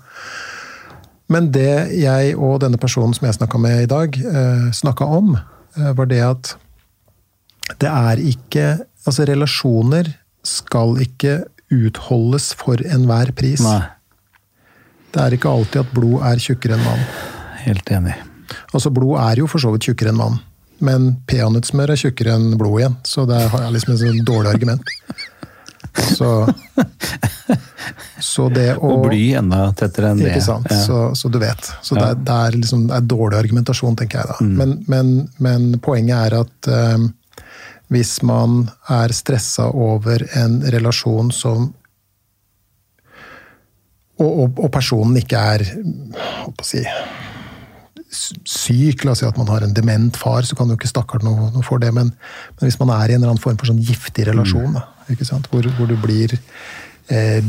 [1.28, 5.34] Men det jeg og denne personen som jeg snakka med i dag, eh, snakka om,
[5.76, 6.54] eh, var det at
[7.78, 8.68] det er ikke
[9.08, 10.08] Altså, relasjoner
[10.44, 13.62] skal ikke utholdes for enhver pris.
[13.64, 13.86] Nei,
[15.14, 17.06] Det er ikke alltid at blod er tjukkere enn vann.
[17.64, 18.14] helt enig.
[18.74, 20.36] Altså, blod er jo for så vidt tjukkere enn vann.
[20.84, 24.52] Men peanøttsmør er tjukkere enn blod igjen, så det har jeg liksom et sånn dårlig
[24.54, 24.92] argument.
[25.98, 26.28] Så,
[28.22, 30.30] så det å Og bly enda tettere enn det.
[30.30, 30.78] Ikke sant, Ja.
[30.84, 31.70] så, så du vet.
[31.82, 32.04] Så Ja.
[32.04, 34.36] det, er, det, er liksom, det er dårlig argumentasjon, tenker jeg da.
[34.44, 34.54] Mm.
[34.60, 37.08] Men, men, men poenget er at eh,
[37.88, 41.72] hvis man er stressa over en relasjon som
[44.18, 46.80] og, og, og personen ikke er Hva på å si,
[48.08, 51.26] syk, la oss si at man har en dement far, så kan jo ikke stakkaren
[51.28, 51.90] noe, noe for det.
[51.94, 52.12] Men,
[52.56, 55.26] men hvis man er i en eller annen form for sånn giftig relasjon, da, ikke
[55.28, 55.48] sant?
[55.52, 56.32] Hvor, hvor du blir
[57.12, 57.44] eh,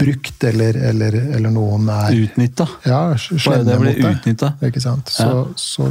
[0.00, 2.66] brukt, eller, eller, eller noen er Utnytta.
[2.88, 4.62] ja, slemme mot deg.
[4.70, 5.12] Ikke sant?
[5.12, 5.90] Så, så,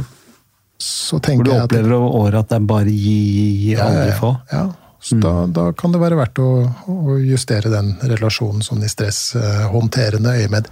[0.78, 3.46] så Hvor tenker du jeg at opplever over året at det er bare gi, gi,
[3.62, 4.32] gi, ja, aldri ja, få.
[4.52, 4.64] Ja,
[5.06, 6.50] så da, da kan det være verdt å,
[6.90, 10.68] å justere den relasjonen sånn i stresshåndterende øyemed.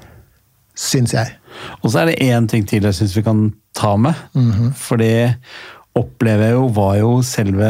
[0.75, 1.37] Syns jeg.
[1.83, 3.45] Og så er det én ting til jeg syns vi kan
[3.75, 4.15] ta med.
[4.35, 4.73] Mhm.
[4.75, 5.37] For det
[5.95, 7.69] opplever jeg jo var jo selve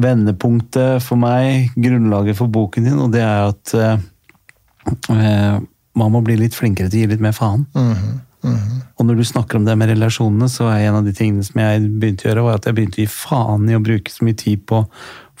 [0.00, 3.98] vendepunktet for meg, grunnlaget for boken din, og det er at eh,
[5.12, 5.60] eh,
[6.00, 7.66] man må bli litt flinkere til å gi litt mer faen.
[7.74, 8.18] Mhm,
[9.00, 11.60] Og når du snakker om det med relasjonene, så er en av de tingene som
[11.60, 14.24] jeg begynte å gjøre, var at jeg begynte å gi faen i å bruke så
[14.24, 14.82] mye tid på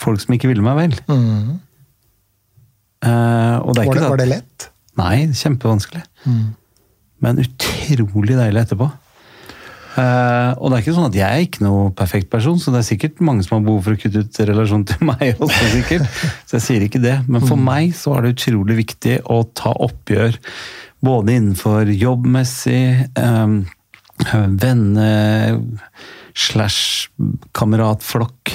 [0.00, 0.94] folk som ikke ville meg vel.
[3.04, 4.69] Eh, og det er Var, det var det lett?
[4.98, 6.02] Nei, kjempevanskelig.
[7.20, 8.90] Men utrolig deilig etterpå.
[9.90, 12.78] Uh, og det er ikke sånn at jeg er ikke noe perfekt person, så det
[12.80, 16.20] er sikkert mange som har behov for å kutte ut relasjonen til meg også, sikkert.
[16.46, 17.16] Så jeg sier ikke det.
[17.26, 20.38] Men for meg så er det utrolig viktig å ta oppgjør
[21.04, 22.82] både innenfor jobbmessig,
[23.18, 23.62] um,
[24.60, 25.10] venne,
[26.36, 27.08] slash
[27.56, 28.52] kameratflokk.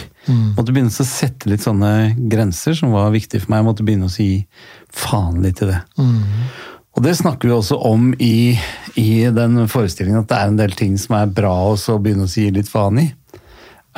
[0.55, 3.61] Måtte begynne å sette litt sånne grenser som var viktige for meg.
[3.61, 4.29] Jeg måtte begynne å si
[4.95, 5.81] faen litt til det.
[6.95, 8.55] Og det snakker vi også om i,
[8.95, 12.27] i den forestillingen, at det er en del ting som er bra også å begynne
[12.27, 13.09] å si litt faen i.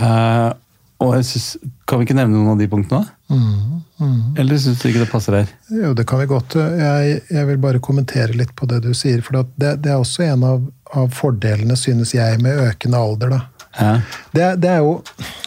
[0.01, 0.53] Uh,
[1.01, 1.47] og jeg synes,
[1.87, 3.05] Kan vi ikke nevne noen av de punktene?
[3.05, 3.17] da?
[4.37, 5.51] Eller syns du ikke det passer her?
[5.73, 6.57] Jo, det kan vi godt.
[6.57, 9.21] Jeg, jeg vil bare kommentere litt på det du sier.
[9.25, 10.65] For det, det er også en av,
[10.97, 13.37] av fordelene, synes jeg, med økende alder.
[13.37, 13.39] da.
[13.77, 13.93] Ja.
[14.33, 14.93] Det, det, er jo,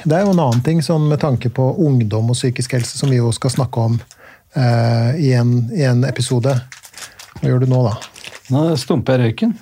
[0.05, 3.11] det er jo en annen ting, sånn med tanke på ungdom og psykisk helse, som
[3.11, 4.01] vi jo skal snakke om
[4.55, 6.55] eh, i, en, i en episode.
[7.39, 7.97] Hva gjør du nå, da?
[8.51, 9.57] Nå stumper jeg røyken.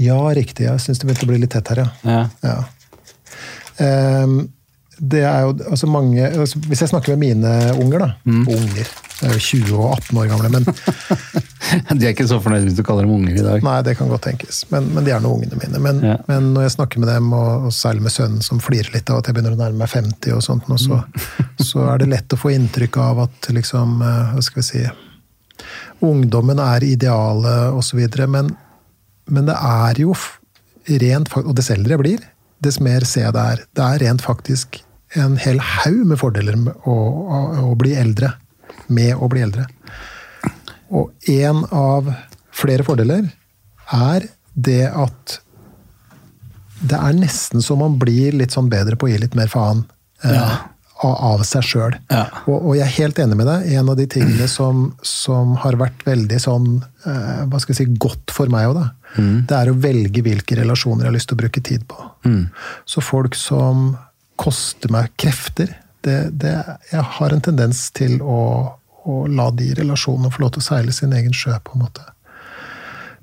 [0.00, 0.66] Ja, riktig.
[0.68, 1.90] Jeg syns det begynte å bli litt tett her, ja.
[2.04, 2.22] Ja.
[2.44, 2.58] ja.
[3.80, 4.40] Um,
[5.00, 8.90] det er jo altså mange altså Hvis jeg snakker med mine unger, da Unger.
[9.20, 10.64] De er jo 20 og 18 år gamle, men
[12.00, 13.62] De er ikke så fornøyd hvis du kaller dem unger i dag.
[13.66, 14.62] Nei, det kan godt tenkes.
[14.72, 15.78] Men, men de er nå ungene mine.
[15.84, 16.16] Men, Ja.
[16.26, 19.20] men når jeg snakker med dem, og, og særlig med sønnen som flirer litt av
[19.20, 20.98] at jeg begynner å nærme meg 50, og sånt, og så,
[21.62, 24.82] så er det lett å få inntrykk av at liksom, eh, hva skal vi si
[26.00, 28.00] Ungdommen er idealet, osv.
[28.32, 28.54] Men,
[29.28, 30.14] men det er jo
[31.00, 32.22] rent Og dess eldre jeg blir,
[32.64, 33.60] dess mer ser jeg det er.
[33.76, 34.80] Det er rent faktisk
[35.20, 38.32] en hel haug med fordeler med å, å, å bli eldre.
[38.90, 39.66] Med å bli eldre.
[40.90, 42.10] Og en av
[42.60, 43.28] flere fordeler
[43.94, 44.26] er
[44.58, 45.38] det at
[46.80, 49.84] det er nesten så man blir litt sånn bedre på å gi litt mer faen
[50.24, 50.46] eh, Ja.
[51.04, 51.94] av, seg sjøl.
[52.12, 52.24] Ja.
[52.46, 53.68] Og, og jeg er helt enig med deg.
[53.78, 56.66] En av de tingene som, som har vært veldig sånn
[57.06, 58.88] eh, hva skal jeg si, godt for meg òg, da,
[59.48, 61.96] det er å velge hvilke relasjoner jeg har lyst til å bruke tid på.
[62.88, 63.94] Så folk som
[64.40, 65.72] koster meg krefter
[66.06, 66.52] det, det,
[66.92, 68.36] Jeg har en tendens til å,
[69.10, 72.06] å la de relasjonene få lov til å seile sin egen sjø, på en måte.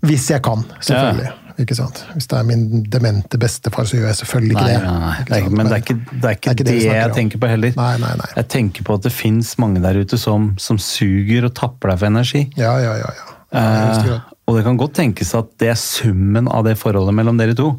[0.05, 1.31] Hvis jeg kan, selvfølgelig.
[1.57, 2.03] Ikke sant?
[2.13, 4.75] Hvis det er min demente bestefar, så gjør jeg selvfølgelig ikke det.
[4.83, 4.99] nei, nei.
[5.01, 5.23] nei.
[5.23, 7.73] Det er, ikke- men det er ikke det, er ikke det, jeg tenker på heller.
[7.79, 8.27] Nei, nei, nei.
[8.35, 12.03] Jeg tenker på at det fins mange der ute som, som suger og tapper deg
[12.03, 12.43] for energi.
[12.61, 13.09] Ja, ja, ja.
[13.09, 13.25] ja.
[13.25, 17.37] ja Eh, og det kan godt tenkes at det er summen av det forholdet mellom
[17.39, 17.69] dere to.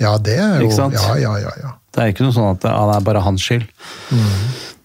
[0.00, 0.96] Ja, det er jo Ikke sant?
[0.96, 1.52] Ja, ja, ja.
[1.62, 1.72] ja.
[1.94, 3.68] Det er ikke noe sånn at det, er bare hans skyld.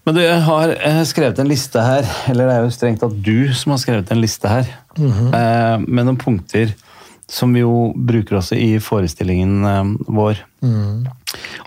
[0.09, 3.17] Men du, jeg har eh, skrevet en liste her, eller det er jo strengt tatt
[3.21, 6.71] du som har skrevet en liste her, eh, med noen punkter
[7.29, 9.59] som vi jo bruker også i forestillingen
[10.07, 10.07] vår.
[10.09, 10.39] vår.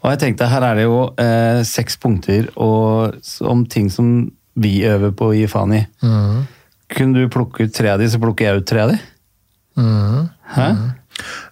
[0.01, 3.15] Og jeg tenkte, her er det jo eh, seks punkter og,
[3.47, 4.09] om ting som
[4.59, 5.85] vi øver på å gi faen i.
[6.97, 8.99] Kunne du plukke ut tre av de, så plukker jeg ut tre av de?
[10.57, 10.69] Hæ?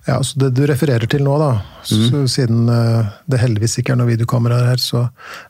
[0.07, 1.51] Ja, så Det du refererer til nå, da,
[1.85, 5.03] så siden eh, det heldigvis ikke er noen videokameraer her, så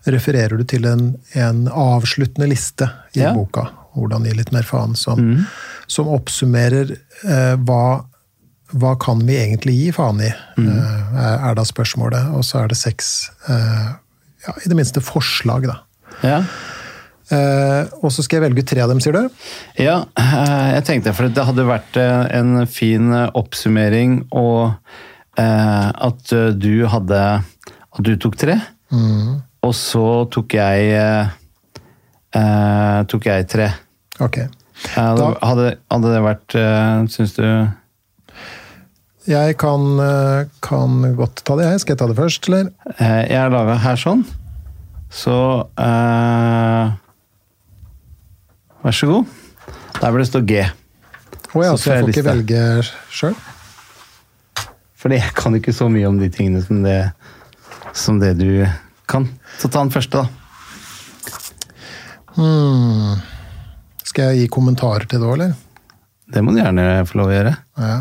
[0.07, 1.05] refererer du til en,
[1.39, 3.33] en avsluttende liste i Ja.
[3.35, 3.69] boka.
[3.95, 4.95] Hvordan gi litt mer faen.
[4.97, 5.47] Som,
[5.91, 6.93] som oppsummerer
[7.25, 8.05] eh, hva,
[8.73, 12.31] hva kan vi egentlig gi faen i, eh, er- er da spørsmålet.
[12.35, 13.89] Og så er det seks, eh,
[14.47, 15.81] ja, i det minste forslag, da.
[16.23, 16.43] Ja.
[17.31, 19.43] Eh, og så skal jeg velge tre av dem, sier du?
[19.79, 24.73] Ja, eh, jeg tenkte for det hadde vært eh, en fin oppsummering og
[25.41, 28.57] at du hadde At du tok tre,
[29.65, 31.29] og så tok jeg
[33.09, 33.69] Tok jeg tre.
[34.21, 34.37] Ok.
[34.93, 37.47] Da- hadde, hadde det vært uh, Syns du
[39.31, 39.87] Jeg kan,
[40.61, 41.81] kan godt ta det, jeg.
[41.87, 42.69] Skal jeg ta det først, eller?
[42.99, 44.27] Jeg har laga her sånn,
[45.15, 45.39] så
[45.79, 46.93] eh,
[48.81, 49.25] Vær så god.
[50.01, 50.61] Der vil det stå G.
[51.51, 52.61] Å ja, Så så jeg får ikke velge
[53.13, 53.35] sjøl?
[55.01, 57.01] Fordi jeg kan ikke så mye om de tingene som det,
[57.97, 58.65] som det du
[59.11, 59.27] kan.
[59.59, 60.29] Så ta den første, da.
[62.37, 63.19] Hmm.
[64.07, 65.53] Skal jeg gi kommentarer til det òg, eller?
[66.31, 67.55] Det må du gjerne få lov å gjøre.
[67.81, 67.99] Ja.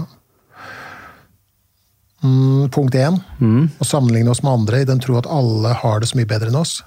[2.23, 3.17] Mm, punkt én.
[3.79, 6.51] Å sammenligne oss med andre i den tro at alle har det så mye bedre
[6.51, 6.79] enn oss.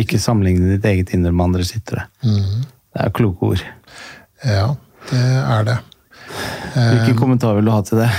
[0.00, 2.06] Ikke sammenligne ditt eget indre med andre sittere.
[2.22, 3.64] Det er kloke ord.
[4.44, 4.70] Ja,
[5.10, 5.78] det er det.
[6.72, 8.10] Hvilken kommentar vil du ha til det?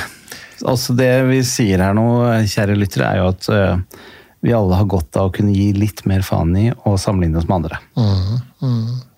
[0.63, 2.03] Altså Det vi sier her nå,
[2.47, 4.03] kjære lyttere, er jo at øh,
[4.45, 7.47] vi alle har godt av å kunne gi litt mer faen i og sammenligne oss
[7.49, 7.80] med andre.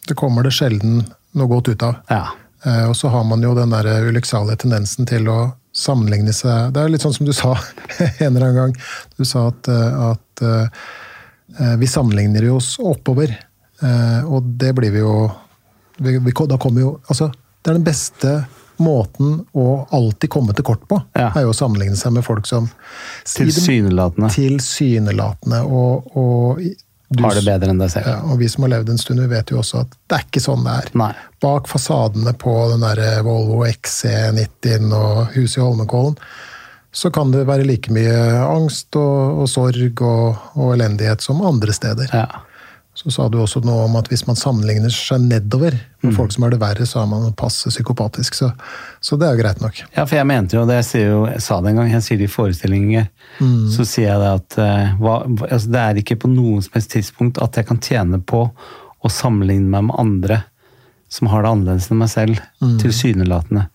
[0.07, 1.03] Det kommer det sjelden
[1.35, 1.99] noe godt ut av.
[2.09, 2.23] Ja.
[2.65, 5.39] Eh, Og så har man jo den der ulykksalige tendensen til å
[5.75, 7.51] sammenligne seg Det er litt sånn som du sa
[8.23, 8.75] en eller annen gang.
[9.19, 10.85] Du sa at, eh, at eh,
[11.79, 13.31] vi sammenligner jo oss oppover.
[13.81, 15.31] Eh, Og det blir vi jo
[15.97, 17.27] vi, vi, Da kommer jo Altså,
[17.63, 18.45] det er den beste
[18.79, 20.97] måten å alltid komme til kort på.
[21.15, 21.29] Ja.
[21.35, 22.67] Er jo å sammenligne seg med folk som
[23.23, 25.61] Tilsynelatende Tilsynelatende.
[25.63, 26.59] Og, og
[27.09, 28.07] du- har det bedre enn deg selv.
[28.09, 30.25] ja, og vi som har levd en stund, vi vet jo også at det er
[30.27, 30.89] ikke sånn det er.
[30.99, 31.11] Nei.
[31.41, 36.17] Bak fasadene på den der Volvo XC90 og huset i Holmenkollen,
[36.95, 38.15] så kan det være like mye
[38.47, 42.07] angst og, og sorg og, og, elendighet som andre steder.
[42.15, 42.27] Ja.
[42.95, 46.13] Så sa du også noe om at hvis man sammenligner seg nedover med Mm.
[46.15, 48.35] folk som har det verre, så er man passe psykopatisk.
[48.37, 48.51] Så,
[49.03, 49.79] så det er jo greit nok.
[49.97, 52.19] Ja, for jeg mente jo det, jeg, jo, jeg sa det en gang, jeg sier
[52.21, 53.07] det i forestillinger,
[53.73, 56.93] så sier jeg det at eh, hva- altså det er ikke på noe som helst
[56.93, 60.37] tidspunkt at jeg kan tjene på å sammenligne meg med andre
[61.11, 62.39] som har det annerledes enn meg selv,
[62.81, 63.67] tilsynelatende.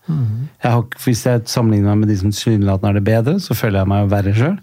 [0.61, 3.81] Jeg har, hvis jeg sammenligner meg med de som tilsynelatende har det bedre, så føler
[3.81, 4.57] jeg meg verre sjøl.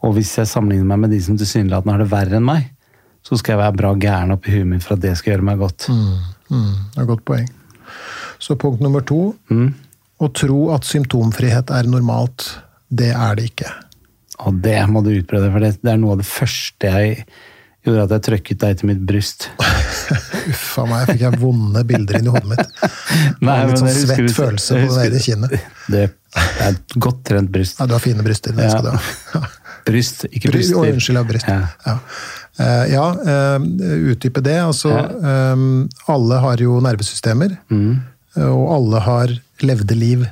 [0.00, 2.70] Og hvis jeg sammenligner meg med de som tilsynelatende har det verre enn meg,
[3.26, 5.60] så skal jeg være bra gæren oppi huet mitt for at det skal gjøre meg
[5.60, 5.90] godt.
[5.92, 7.46] Mm, det er godt poeng.
[8.40, 9.20] Så punkt nummer to.
[10.20, 12.48] Å tro at symptomfrihet er normalt,
[12.88, 13.70] det er det ikke.
[14.48, 17.24] Og det må du utprøve, for det, det er noe av det første jeg
[17.86, 19.48] gjorde at jeg trøkket deg til mitt bryst.
[20.50, 22.74] Uff a meg, fikk jeg vonde bilder inn i hodet mitt.
[23.46, 25.56] Nei, litt men sånn svett du- følelse på det ene kinnet.
[25.92, 27.80] Det er et godt trent bryst.
[27.80, 28.52] Ja, du har fine bryster.
[28.54, 29.46] Det skal du ha.
[29.88, 30.76] Bryst, ikke Bry- bryster.
[30.78, 31.48] Å, unnskyld, ja, bryst.
[31.50, 31.62] Ja.
[31.88, 31.98] Ja,
[32.60, 33.62] Uh, ja uh,
[34.12, 34.56] utdype det.
[34.60, 34.90] Altså,
[35.24, 38.02] um, alle har jo nervesystemer, Mm.
[38.44, 39.32] og alle har
[39.64, 40.26] levde liv.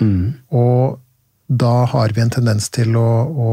[0.00, 0.98] Og
[1.48, 3.50] da har vi en tendens til å, å,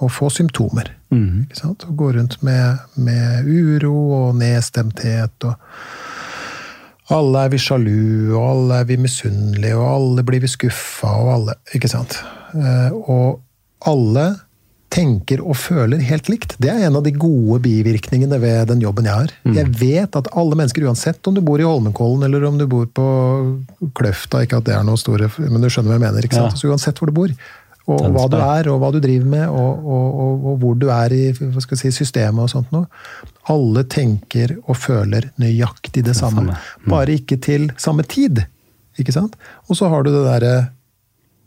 [0.00, 0.94] å få symptomer.
[1.12, 1.84] Ikke sant?
[1.84, 5.44] Å gå rundt med, med uro og nedstemthet.
[5.44, 5.54] og
[7.12, 11.32] alle er vi sjalu, og alle er vi misunnelige, og alle blir vi skuffa, og
[11.34, 12.16] alle Ikke sant?
[12.54, 13.40] Eh, Og
[13.84, 14.30] alle
[14.92, 16.54] tenker og føler helt likt.
[16.60, 19.30] Det er en av de gode bivirkningene ved den jobben jeg har.
[19.56, 22.84] Jeg vet at alle mennesker, uansett om du bor i Holmenkollen eller om du bor
[22.92, 23.06] på
[23.96, 26.26] Kløfta, ikke at det er noe store, men du skjønner hva jeg mener.
[26.28, 26.52] ikke sant?
[26.52, 26.60] Ja.
[26.60, 27.32] Så uansett hvor du bor,
[27.90, 30.86] og hva du er, og hva du driver med, og, og, og, og hvor du
[30.94, 32.86] er i si, systemet og sånt noe.
[33.50, 36.52] Alle tenker og føler nøyaktig det samme.
[36.52, 36.92] samme.
[36.92, 38.44] Bare ikke til samme tid.
[39.02, 39.34] Ikke sant?
[39.66, 40.54] Og så har du det derre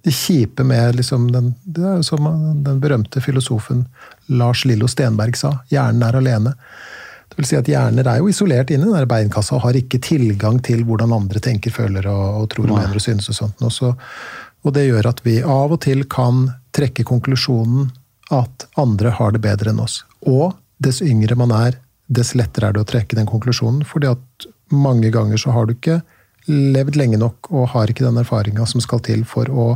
[0.06, 1.56] det kjipe med liksom den,
[2.06, 2.28] som
[2.62, 3.88] den berømte filosofen
[4.30, 6.54] Lars Lillo Stenberg sa, hjernen er alene.
[7.26, 9.98] Det vil si at Hjerner er jo isolert inne i den beinkassa og har ikke
[10.04, 13.28] tilgang til hvordan andre tenker, føler og, og tror og mener og synes.
[13.34, 13.64] Og sånt.
[13.66, 13.90] Og, så,
[14.66, 17.92] og det gjør at vi av og til kan trekke konklusjonen
[18.34, 20.02] at andre har det bedre enn oss.
[20.26, 23.86] Og dess yngre man er, dess lettere er det å trekke den konklusjonen.
[23.86, 26.02] fordi at mange ganger så har du ikke
[26.50, 29.68] levd lenge nok og har ikke den erfaringa som skal til for å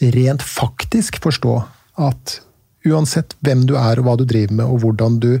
[0.00, 1.56] rent faktisk forstå
[2.00, 2.40] at
[2.88, 5.40] uansett hvem du er og hva du driver med, og hvordan du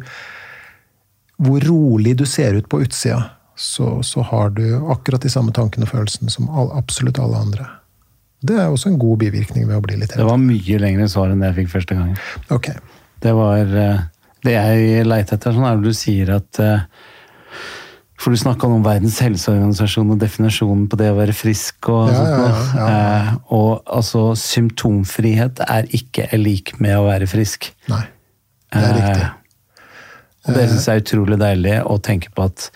[1.42, 5.88] Hvor rolig du ser ut på utsida, så, så har du akkurat de samme tankene
[5.88, 7.66] og følelsene som all, absolutt alle andre.
[8.42, 11.30] Det er også en god bivirkning ved å bli litt Det var mye lengre svar
[11.30, 12.16] enn det jeg fikk første gangen.
[12.50, 12.70] Ok.
[13.22, 14.00] Det var eh,
[14.42, 16.80] Det jeg leiter etter, sånn er når du sier at eh,
[18.18, 22.16] For du snakka om Verdens helseorganisasjon og definisjonen på det å være frisk og Ja,
[22.18, 27.70] sånt ja, ja, ja, Eh, Og altså, symptomfrihet er ikke lik med å være frisk.
[27.92, 28.02] Nei.
[28.72, 29.24] Det er riktig.
[29.28, 29.38] Eh,
[30.48, 32.70] Og det syns jeg er utrolig deilig å tenke på at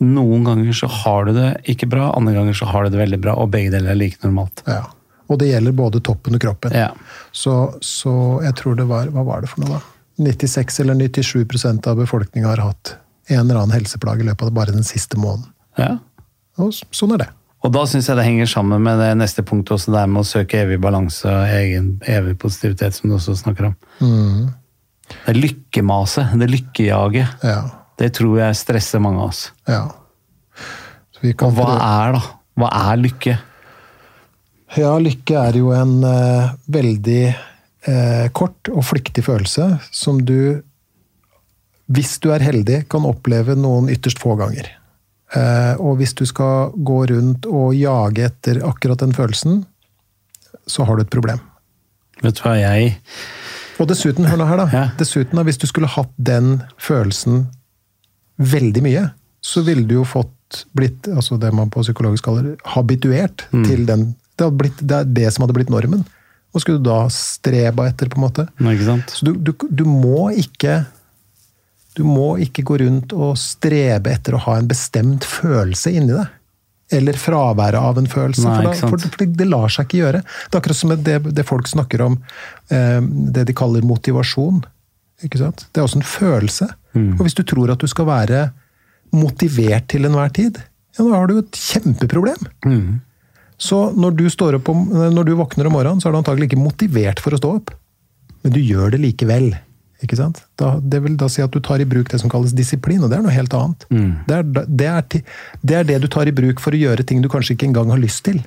[0.00, 3.18] noen ganger så har du det ikke bra, andre ganger så har du det veldig
[3.20, 4.62] bra, og begge deler er like normalt.
[4.70, 4.84] Ja.
[5.30, 6.74] Og det gjelder både toppen og kroppen.
[6.74, 6.88] Ja.
[7.32, 7.54] Så,
[7.86, 8.12] så
[8.42, 9.80] jeg tror det var Hva var det for noe, da?
[10.20, 12.96] 96 eller 97% av befolkninga har hatt
[13.30, 15.52] en eller annen helseplage i løpet av bare den siste måneden.
[15.78, 15.96] ja.
[16.60, 17.28] Og sånn er det.
[17.64, 20.20] Og da syns jeg det henger sammen med det neste punktet også, det er med
[20.20, 23.76] å søke evig balanse og egen, evig positivitet, som du også snakker om.
[25.26, 27.62] Det lykkemaset, det lykkejaget, Ja.
[27.98, 29.52] det tror jeg stresser mange av oss.
[29.68, 29.86] ja.
[31.14, 32.20] Så vi kan Og hva prøve- er da?
[32.58, 33.38] Hva er lykke?
[34.78, 40.62] Ja, lykke er jo en eh, veldig eh, kort og flyktig følelse som du,
[41.90, 44.70] hvis du er heldig, kan oppleve noen ytterst få ganger.
[45.34, 49.64] Eh, og hvis du skal gå rundt og jage etter akkurat den følelsen,
[50.70, 51.42] så har du et problem.
[52.22, 52.96] Vet du hva jeg
[53.80, 54.84] Og dessuten, hør nå her da, Ja.
[54.98, 57.46] dessuten da, hvis du skulle hatt den følelsen
[58.38, 59.04] veldig mye,
[59.40, 64.14] så ville du jo fått blitt, altså det man på psykologisk kaller habituert til den.
[64.40, 66.06] Det, blitt, det er det som hadde blitt normen.
[66.50, 68.46] Hva skulle du da streba etter, på en måte?
[68.58, 68.74] Nei?
[68.80, 70.80] Så du, du, du må ikke
[71.98, 76.36] du må ikke gå rundt og strebe etter å ha en bestemt følelse inni deg.
[76.96, 78.46] Eller fraværet av en følelse.
[78.46, 79.04] Nei, for, da, sant.
[79.06, 80.22] for, det, det lar seg ikke gjøre.
[80.22, 82.16] Det er akkurat som det, det folk snakker om,
[82.74, 82.98] eh,
[83.36, 84.62] det de kaller motivasjon.
[85.26, 85.66] Ikke sant?
[85.70, 86.70] Det er også en følelse.
[86.96, 87.12] Mm.
[87.18, 88.48] Og hvis du tror at du skal være
[89.14, 90.58] motivert til enhver tid,
[90.96, 92.48] ja, da har du et kjempeproblem.
[92.66, 92.98] Mm.
[93.60, 96.48] Så når du, står opp om, når du våkner om morgenen, så er du antagelig
[96.48, 97.74] ikke motivert for å stå opp.
[98.40, 99.50] Men du gjør det likevel.
[100.00, 100.40] Ikke sant?
[100.56, 103.12] Da, det vil da si at du tar i bruk det som kalles disiplin, og
[103.12, 103.84] det er noe helt annet.
[104.24, 107.20] Det, er, det, er, det er det du tar i bruk for å gjøre ting
[107.20, 108.40] du kanskje ikke engang har lyst til.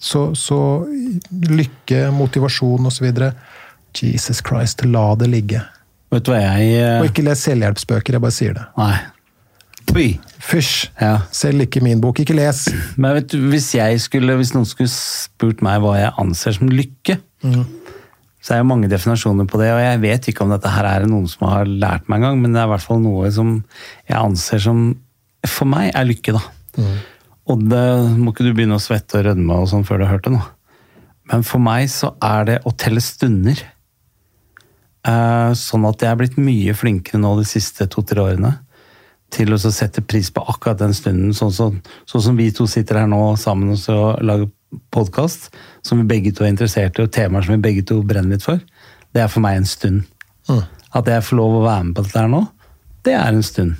[0.00, 0.58] Så, så
[1.30, 3.10] lykke, motivasjon osv.
[3.96, 5.60] Jesus Christ, la det ligge.
[6.12, 8.64] Vet du hva jeg eh, Og ikke les selvhjelpsbøker, jeg bare sier det.
[8.80, 8.96] Nei.
[9.86, 10.08] Pui.
[10.46, 10.88] Fysj!
[11.00, 11.20] Ja.
[11.34, 12.18] Selv ikke min bok.
[12.22, 12.64] Ikke les!
[13.00, 16.70] Men vet du, hvis jeg skulle, hvis noen skulle spurt meg hva jeg anser som
[16.70, 17.18] lykke,
[18.46, 21.06] så er det mange definasjoner på det, og jeg vet ikke om dette her er
[21.10, 23.56] noen som har lært meg en gang, men det er i hvert fall noe som
[24.08, 24.82] jeg anser som
[25.46, 26.42] For meg er lykke, da.
[27.46, 27.86] Og det
[28.18, 30.32] må ikke du begynne å svette og rødme og sånn før du har hørt det
[30.34, 30.42] nå.
[31.30, 33.58] Men for meg så er det å telle stunder.
[35.06, 38.56] Eh, Sånn at jeg er blitt mye flinkere nå de siste to-tre årene
[39.34, 43.02] til å sette pris på akkurat den stunden, sånn som, sånn som vi to sitter
[43.02, 44.50] her nå sammen og lager
[44.94, 45.50] podkast,
[45.86, 48.46] som vi begge to er interessert i, og temaer som vi begge to brenner litt
[48.46, 48.60] for.
[49.14, 50.06] Det er for meg en stund.
[50.96, 52.42] At jeg får lov å være med på dette her nå,
[53.06, 53.74] det er en stund.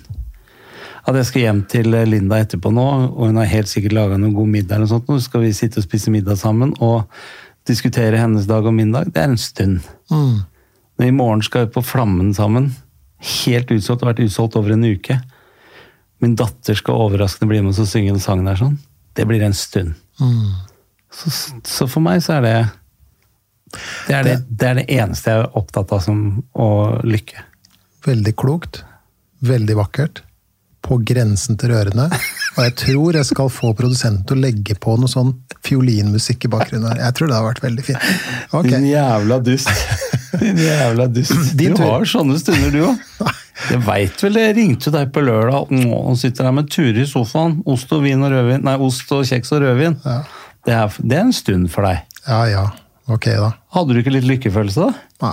[1.07, 4.34] At jeg skal hjem til Linda etterpå nå, og hun har helt sikkert laga noen
[4.34, 7.07] god middag, eller sånt, nå skal vi sitte og spise middag sammen og
[7.66, 9.78] diskutere hennes dag og min dag, det er en stund.
[10.99, 12.72] Men I morgen skal vi på Flammen sammen.
[13.44, 15.18] Helt utsolgt, har vært utsolgt over en uke.
[16.24, 18.78] Min datter skal overraskende bli med oss og synge en sang der sånn.
[19.16, 19.94] Det blir en stund.
[21.12, 21.32] Så,
[21.64, 22.56] så for meg så er det
[24.06, 26.20] det er det, det er det eneste jeg er opptatt av som
[26.54, 26.68] å
[27.04, 27.42] lykke.
[28.06, 28.84] Veldig klokt.
[29.44, 30.22] Veldig vakkert.
[30.86, 32.06] På grensen til rørende.
[32.56, 35.34] Og jeg tror jeg skal få produsenten til å legge på noe sånn
[35.66, 37.02] fiolinmusikk i bakgrunnen her.
[37.08, 38.12] Jeg tror det har vært veldig fint.
[38.52, 38.76] Okay.
[38.76, 39.72] Din jævla dust.
[40.44, 41.50] Din jævla dust.
[41.58, 43.34] Din du har sånne stunder, du òg.
[43.57, 47.54] Jeg veit vel, jeg ringte deg på lørdag og sitter der med Ture i sofaen.
[47.68, 48.62] Ost og vin og rødvin.
[48.66, 49.94] Nei, ost og kjeks og rødvin.
[50.04, 50.18] Ja.
[50.66, 51.96] Det, er, det er en stund for deg.
[52.26, 52.64] Ja ja,
[53.12, 53.50] ok da.
[53.76, 54.90] Hadde du ikke litt lykkefølelse, da?
[55.22, 55.30] Ja,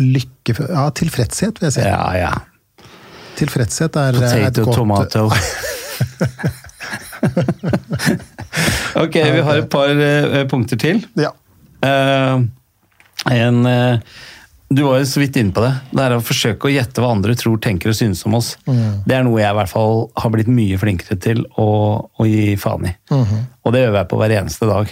[0.00, 0.74] lykkefølelse.
[0.78, 1.82] Ja, tilfredshet, vil jeg si.
[1.84, 2.34] Ja, ja.
[3.34, 5.22] Tilfredshet er Potato, et Potato, godt tomato.
[9.04, 10.96] ok, vi har et par uh, punkter til.
[11.18, 11.30] Ja.
[11.84, 12.36] Uh,
[13.32, 13.98] en, eh,
[14.74, 15.72] du var jo så vidt inne på det.
[15.94, 18.54] Det er å forsøke å gjette hva andre tror, tenker og synes om oss.
[19.06, 21.68] Det er noe jeg i hvert fall har blitt mye flinkere til å,
[22.04, 22.94] å gi faen i.
[23.64, 24.90] Og det øver jeg på hver eneste dag.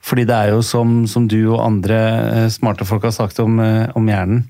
[0.00, 1.96] Fordi det er jo som, som du og andre
[2.44, 4.46] eh, smarte folk har sagt om, eh, om hjernen,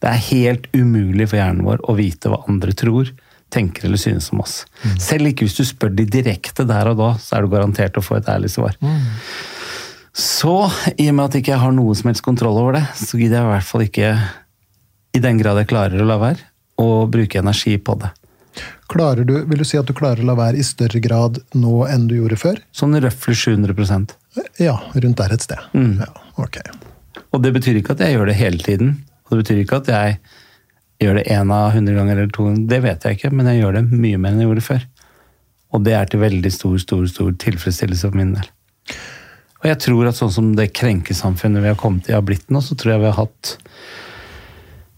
[0.00, 3.10] det er helt umulig for hjernen vår å vite hva andre tror,
[3.54, 4.64] tenker eller synes om oss.
[5.00, 8.02] Selv ikke hvis du spør de direkte der og da, så er du garantert å
[8.04, 8.74] få et ærlig svar.
[10.14, 13.18] Så i og med at jeg ikke har noe som helst kontroll over det, så
[13.18, 14.10] gidder jeg i hvert fall ikke,
[15.14, 16.44] i den grad jeg klarer å la være,
[16.78, 18.12] å bruke energi på det.
[18.90, 21.82] Klarer du, vil du si at du klarer å la være i større grad nå
[21.90, 22.60] enn du gjorde før?
[22.70, 24.14] Sånn røftlig 700%
[24.62, 25.58] Ja, rundt der et sted.
[25.74, 26.60] Ja, ok.
[27.34, 28.92] Og det betyr ikke at jeg gjør det hele tiden.
[29.26, 30.18] Og det betyr ikke at jeg
[31.02, 32.46] gjør det én av hundre ganger eller to.
[32.46, 32.68] ganger.
[32.70, 34.86] Det vet jeg ikke, men jeg gjør det mye mer enn jeg gjorde før.
[35.74, 38.50] Og det er til veldig stor, stor, stor tilfredsstillelse for min del.
[39.64, 42.60] Og jeg tror at sånn som det krenkesamfunnet vi har kommet i har blitt nå,
[42.60, 43.56] så tror jeg vi har hatt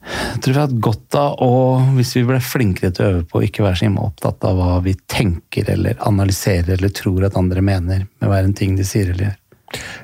[0.06, 1.54] jeg tror vi har hatt godt av å,
[1.96, 4.76] hvis vi ble flinkere til å øve på å ikke være så opptatt av hva
[4.84, 9.10] vi tenker eller analyserer eller tror at andre mener med hver en ting de sier
[9.10, 9.36] eller gjør.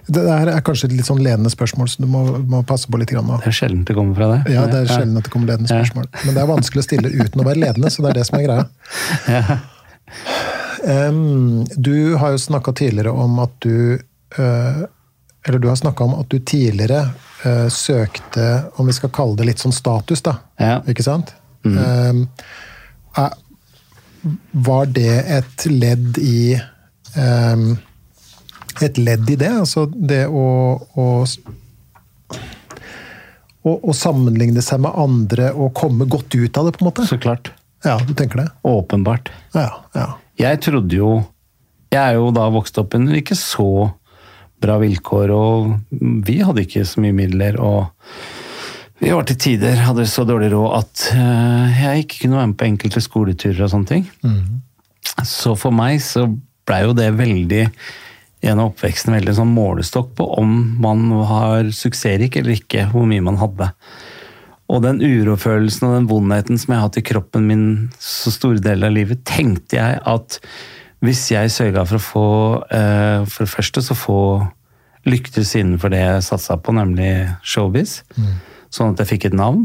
[0.06, 2.98] Det der er kanskje et litt sånn ledende spørsmål, så du må, må passe på
[2.98, 3.38] litt grann nå.
[3.44, 4.50] Det er sjelden det kommer fra deg.
[4.56, 6.08] Ja, det er sjelden at det kommer ledende spørsmål.
[6.24, 8.40] Men det er vanskelig å stille uten å være ledende, så det er det som
[8.40, 8.66] er greia.
[9.32, 9.60] Ja.
[10.82, 14.02] Um, du har jo snakka tidligere om at du
[14.38, 17.00] Eller du har snakka om at du tidligere
[17.44, 20.36] eh, søkte, om vi skal kalle det litt sånn status, da.
[20.62, 20.76] Ja.
[20.88, 21.34] Ikke sant?
[21.66, 22.24] Em,
[23.18, 23.34] er,
[24.66, 26.58] var det et ledd i
[28.82, 29.50] Et ledd i det?
[29.52, 30.46] Altså det å,
[30.96, 31.06] å
[33.62, 37.06] å, å sammenligne seg med andre og komme godt ut av det, på en måte?
[37.08, 37.52] Så klart.
[37.86, 38.48] Ja, du tenker det?
[38.66, 39.30] Åpenbart.
[39.56, 39.68] Ja.
[39.96, 40.08] ja.
[40.40, 41.10] Jeg trodde jo
[41.92, 43.90] Jeg er jo da vokst opp under ikke så
[44.62, 45.74] bra vilkår, og
[46.26, 47.58] vi hadde ikke så mye midler.
[47.60, 47.90] og
[49.02, 52.58] vi var til tider hadde så dårlig råd at eh, jeg ikke kunne være med
[52.60, 54.04] på enkelte skoleturer og sånne ting.
[55.26, 56.28] Så for meg så
[56.68, 57.64] blei jo det veldig
[58.42, 63.40] gjennom oppveksten veldig sånn målestokk på om man har suksessrik eller ikke, hvor mye man
[63.42, 63.72] hadde.
[64.72, 67.66] Og den urofølelsen og den vondheten som jeg har hatt i kroppen min
[68.02, 70.38] så store deler av livet, tenkte jeg at
[71.02, 72.26] hvis jeg sørga for å få
[72.70, 74.18] eh, For det første så få
[75.02, 78.04] lyktes innenfor det jeg satsa på, nemlig showbiz,
[78.70, 79.64] sånn at jeg fikk et navn,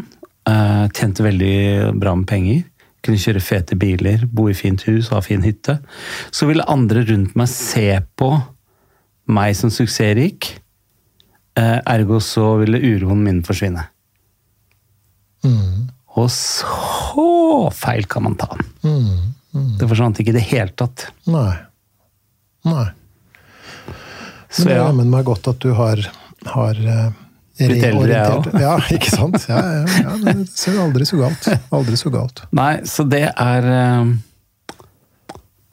[0.49, 2.63] eh, tjente veldig bra med penger,
[3.05, 5.77] kunne kjøre fete biler, bo i fint hus, ha fin hytte,
[6.33, 7.85] så ville andre rundt meg se
[8.17, 8.31] på
[9.29, 10.55] meg som suksessrik,
[11.53, 13.85] eh, ergo så ville uroen min forsvinne.
[16.17, 18.71] Og så feil kan man ta den.
[19.79, 21.07] Det forsvant ikke i det hele tatt.
[21.31, 21.53] Nei.
[22.67, 22.87] Nei.
[24.57, 24.85] Men det er ja.
[24.87, 26.01] jammen meg godt at du har,
[26.53, 27.07] har eh,
[27.57, 28.47] Blitt eldre, jeg òg.
[28.61, 29.47] Ja, ikke sant?
[29.49, 31.47] Ja, ja, ja, det ser aldri så galt.
[31.73, 32.43] Aldri så galt.
[32.55, 34.11] Nei, så det er eh,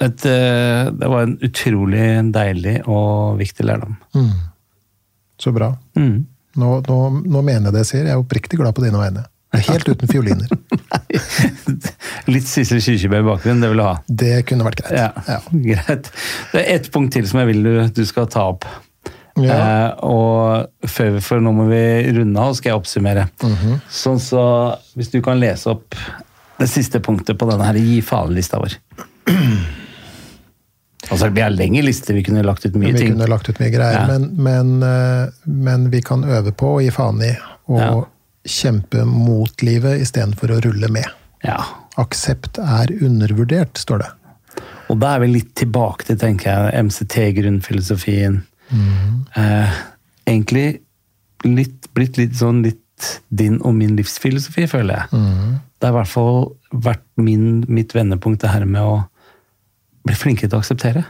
[0.07, 3.99] et, eh, Det var en utrolig deilig og viktig lærdom.
[5.41, 5.75] Så bra.
[5.99, 6.25] Mm.
[6.61, 8.09] Nå, nå, nå mener jeg det jeg sier.
[8.09, 9.27] Jeg er oppriktig glad på dine vegne.
[9.55, 10.49] Helt uten fioliner.
[12.27, 13.95] Litt Sissel Kyrkjebø i bakgrunnen, det vil du ha.
[14.09, 14.97] Det kunne vært greit.
[14.97, 15.41] Ja, Ja.
[15.53, 16.11] greit.
[16.53, 18.65] Det er ett punkt til som jeg vil du, du skal ta opp.
[19.37, 19.55] Ja.
[19.59, 21.83] Eh, og før, for nå må vi
[22.17, 23.27] runde av, skal jeg oppsummere.
[23.43, 23.81] Mhm.
[23.91, 24.45] Sånn så,
[24.97, 25.95] Hvis du kan lese opp
[26.59, 28.77] det siste punktet på denne her gi faen-lista vår.
[31.11, 33.13] Altså, Vi har lengre lister, vi kunne lagt ut mye vi ting.
[33.13, 34.07] kunne lagt ut mye greier, Ja.
[34.07, 37.37] men, men, eh, men vi kan øve på å gi faen i
[37.69, 38.05] Og Ja.
[38.47, 41.07] kjempe mot livet istedenfor å rulle med.
[41.45, 41.63] Ja.
[42.01, 44.11] Aksept er undervurdert, står det.
[44.91, 48.41] Og da er vi litt tilbake til tenker jeg, MCT-grunnfilosofien.
[49.41, 49.77] Eh,
[50.27, 50.81] egentlig
[51.45, 52.81] litt, blitt litt sånn litt
[53.29, 55.09] din og min livsfilosofi, føler jeg.
[55.81, 56.39] Det har i hvert fall
[56.71, 58.95] vært min, mitt vendepunkt, det her med å
[60.05, 61.05] bli flinkere til å akseptere.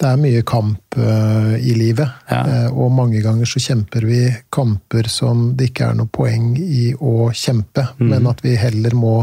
[0.00, 2.40] Det er mye kamp uh, i livet, Ja.
[2.46, 4.20] Uh, og mange ganger så kjemper vi
[4.52, 9.16] kamper som det ikke er noe poeng i å kjempe, men at vi heller må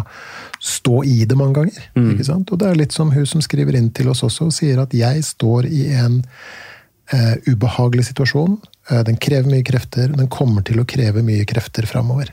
[0.60, 1.90] stå i det mange ganger.
[2.12, 2.52] Ikke sant?
[2.52, 4.94] Og det er litt som hun som skriver inn til oss også, og sier at
[4.94, 8.60] jeg står i en uh, ubehagelig situasjon.
[9.08, 12.30] Den krever mye krefter, den kommer til å kreve mye krefter framover.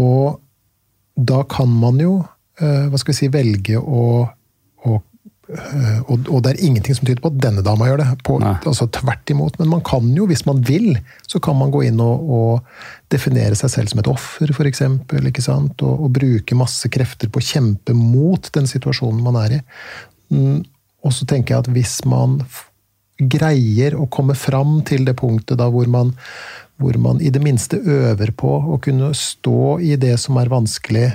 [0.00, 0.38] Og
[1.16, 2.18] da kan man jo,
[2.60, 4.24] hva skal vi si, velge å,
[5.46, 8.06] og, og det er ingenting som tyder på at denne dama gjør det.
[8.26, 9.58] På, altså Tvert imot.
[9.60, 13.58] Men man kan jo, hvis man vil, så kan man gå inn og, og definere
[13.58, 14.82] seg selv som et offer, f.eks.
[14.90, 19.60] Og, og bruke masse krefter på å kjempe mot den situasjonen man er i.
[20.34, 20.64] Mm,
[21.06, 22.40] Og så tenker jeg at hvis man
[23.16, 26.10] greier å komme fram til det punktet da hvor man,
[26.82, 31.06] hvor man i det minste øver på å kunne stå i det som er vanskelig,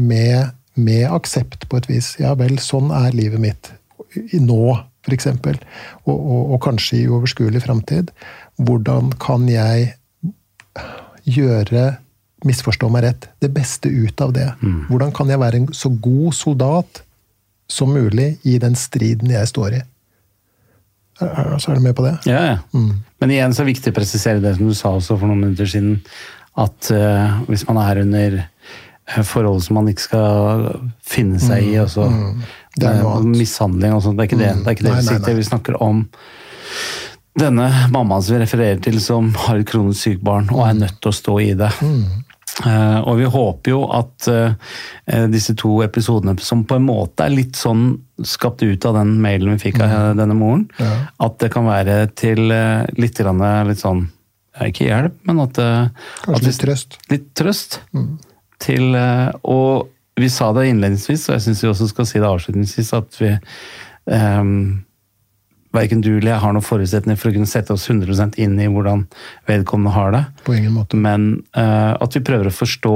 [0.00, 2.14] med, med aksept på et vis.
[2.22, 3.72] Ja vel, sånn er livet mitt
[4.16, 5.26] i nå, f.eks.
[5.30, 8.10] Og, og, og kanskje i overskuelig framtid.
[8.60, 9.94] Hvordan kan jeg
[11.30, 11.84] gjøre,
[12.46, 14.48] misforstå meg rett, det beste ut av det?
[14.88, 17.02] Hvordan kan jeg være en så god soldat
[17.70, 19.82] som mulig i den striden jeg står i?
[21.20, 22.14] Så er du med på det?
[22.24, 22.58] Ja, ja.
[22.72, 25.42] Men igjen så er det viktig å presisere det som du sa også for noen
[25.44, 25.98] minutter siden,
[26.58, 30.64] at uh, hvis man er under eh, forhold som man ikke skal
[31.04, 32.08] finne seg i, og så
[32.76, 33.38] Det er noe annet.
[33.40, 35.34] mishandling og sånt, det er ikke det, det, er ikke det Nei, vi nei, nei.
[35.40, 36.04] Vi snakker om
[37.40, 40.98] denne mammaen som vi refererer til, som har et kronisk sykt barn og er nødt
[41.02, 41.70] til å stå i det.
[42.66, 44.74] Eh, og vi håper jo at uh,
[45.32, 47.94] disse to episodene, som på en måte er litt sånn
[48.26, 50.90] skapt ut av den mailen vi fikk av eh, denne moren, Ja.
[51.24, 53.40] at det kan være til uh, litt, grann,
[53.70, 54.08] litt sånn
[54.66, 56.98] Ikke hjelp, men at, Kanskje at litt trøst?
[57.08, 57.78] litt trøst.
[58.60, 59.58] Til, å
[60.18, 63.34] vi sa det innledningsvis, og jeg syns vi også skal si det avslutningsvis, at vi
[64.10, 64.54] um,
[65.70, 68.64] Verken du eller jeg har noen forutsetninger for å kunne sette oss 100% inn i
[68.66, 69.04] hvordan
[69.46, 70.22] vedkommende har det.
[70.42, 70.98] På ingen måte.
[70.98, 72.94] Men uh, at vi prøver å forstå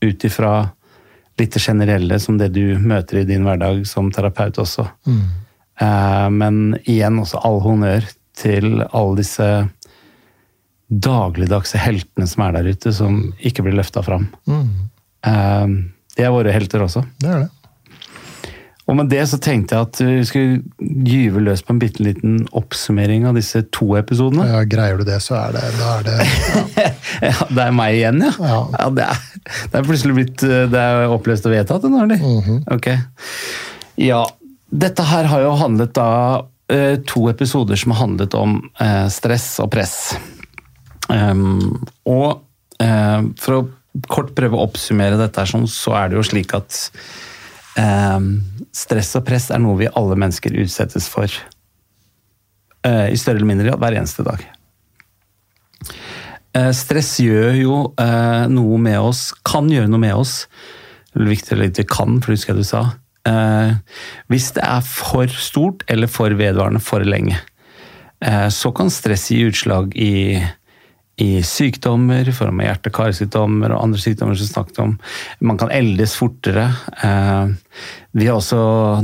[0.00, 0.52] ut ifra
[1.36, 4.86] litt det generelle som det du møter i din hverdag som terapeut også.
[5.80, 9.48] Eh, men igjen også all honnør til alle disse
[10.86, 14.30] dagligdagse heltene som er der ute, som ikke blir løfta fram.
[15.26, 15.66] Eh,
[16.16, 17.04] de er våre helter også.
[17.20, 17.52] Det er det.
[18.86, 22.36] Og med det så tenkte jeg at vi skulle gyve løs på en bitte liten
[22.54, 24.46] oppsummering av disse to episodene.
[24.46, 26.86] Ja, greier du det, så er det, da er det
[27.32, 28.30] Ja, det er meg igjen, ja.
[28.38, 28.88] Ja.
[28.94, 29.24] det, er,
[29.72, 32.22] det er plutselig blitt det er oppløst og vedtatt, det nå, eller?
[32.22, 32.60] Mhm.
[32.76, 32.92] Ok.
[34.06, 34.22] Ja,
[34.70, 36.08] dette her har jo handlet da
[36.70, 39.96] eh, to episoder som har handlet om eh, stress og press.
[41.10, 42.42] Um, og
[42.82, 43.60] um, for å
[44.10, 46.80] kort prøve å oppsummere dette, sånn, så er det jo slik at
[47.80, 48.28] eh,
[48.76, 51.30] stress og press er noe vi alle mennesker utsettes for.
[52.86, 54.44] eh, I større eller mindre grad hver eneste dag.
[56.56, 60.46] Eh, Stress gjør jo eh, noe med oss, kan gjøre noe med oss.
[61.12, 62.84] Det er viktig legge til kan, for husker jeg du sa.
[63.26, 63.74] Eh,
[64.32, 67.38] hvis det er for stort eller for vedvarende for lenge,
[68.24, 70.38] eh, så kan stress gi utslag i,
[71.16, 74.90] i sykdommer, i form av hjerte-karsykdommer og andre sykdommer som snakket om.
[75.40, 76.66] Man kan eldes fortere.
[77.00, 77.54] Eh,
[78.20, 78.58] vi har også,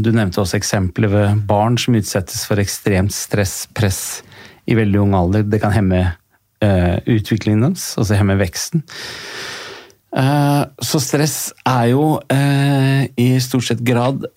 [0.04, 4.20] du nevnte også eksempler ved barn som utsettes for ekstremt stress, press
[4.68, 5.48] i veldig ung alder.
[5.48, 8.84] Det kan hemme eh, utviklingen deres, altså hemme veksten.
[10.12, 12.06] Eh, så stress er jo
[13.16, 14.28] i stort sett grad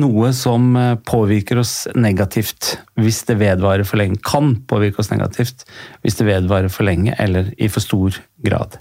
[0.00, 4.20] noe som eh, påvirker oss negativt hvis det vedvarer for lenge.
[4.24, 5.66] Kan påvirke oss negativt
[6.04, 8.16] hvis det vedvarer for lenge eller i for stor
[8.46, 8.78] grad.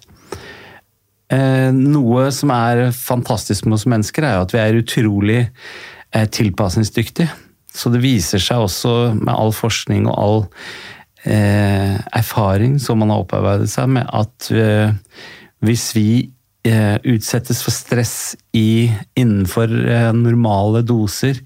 [1.31, 7.31] Eh, noe som er fantastisk med oss mennesker, er at vi er utrolig eh, tilpasningsdyktige.
[7.71, 10.41] Så det viser seg også med all forskning og all
[11.21, 14.47] erfaring som man har opparbeidet seg med, at
[15.61, 16.05] hvis vi
[16.63, 21.39] utsettes for stress i, innenfor eh, normale doser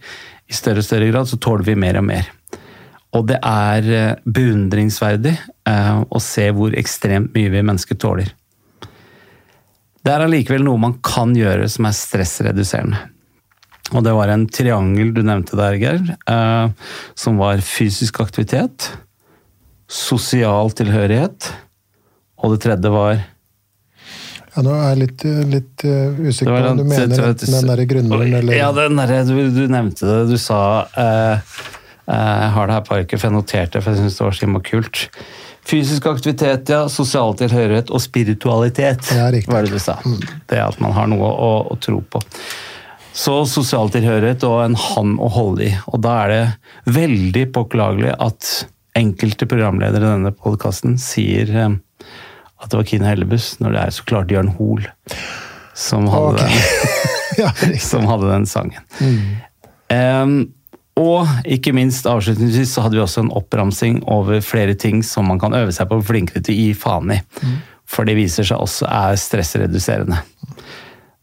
[0.45, 2.29] i større og større grad, så tåler vi mer og mer.
[3.15, 8.27] Og det er eh, beundringsverdig å se hvor ekstremt mye vi mennesker tåler.
[10.05, 12.99] Det er allikevel noe man kan gjøre som er stressreduserende.
[13.95, 16.03] Og det var en triangel du nevnte der, Geir,
[17.17, 18.91] som var fysisk aktivitet,
[19.89, 21.49] sosial tilhørighet,
[22.41, 23.23] og det tredje var
[24.55, 27.87] ja, Nå er jeg litt, litt uh, usikker på om du mener vet, den derre
[27.89, 30.19] grunnmuren eller Ja, den derre du, du, nevnte det.
[30.31, 31.55] Du sa uh,
[32.07, 34.27] uh, Jeg har det her på arket, for jeg noterte det, for jeg syns det
[34.27, 35.01] var så kult.
[35.65, 36.85] Fysisk aktivitet, ja.
[36.93, 39.97] Sosial tilhørighet og spiritualitet, ja, var det du sa.
[40.05, 40.21] Mm.
[40.47, 42.21] Det at man har noe å, å tro på.
[43.15, 45.73] Så sosial tilhørighet og en hann å holde i.
[45.91, 48.51] Og da er det veldig påklagelig at
[48.95, 51.51] enkelte programledere i denne podkasten sier
[52.61, 54.87] at det var Kine Hellebuss, når det er så klart Jørn Hoel
[55.75, 57.79] som okay.
[57.89, 58.85] som hadde den sangen.
[58.99, 59.17] Mm.
[59.91, 60.37] Um,
[60.95, 65.41] og ikke minst avslutningsvis så hadde vi også en oppramsing over flere ting som man
[65.41, 67.19] kan øve seg på å bli flinkere til å gi faen i.
[67.43, 67.57] Mm.
[67.91, 70.21] For det viser seg også er stressreduserende.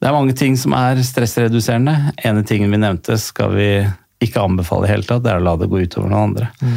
[0.03, 2.12] Det er mange ting som er stressreduserende.
[2.20, 3.70] ene tingen vi nevnte skal vi
[4.22, 6.51] ikke anbefale i hele tatt, det er å la det gå utover noen andre.
[6.61, 6.76] Mm.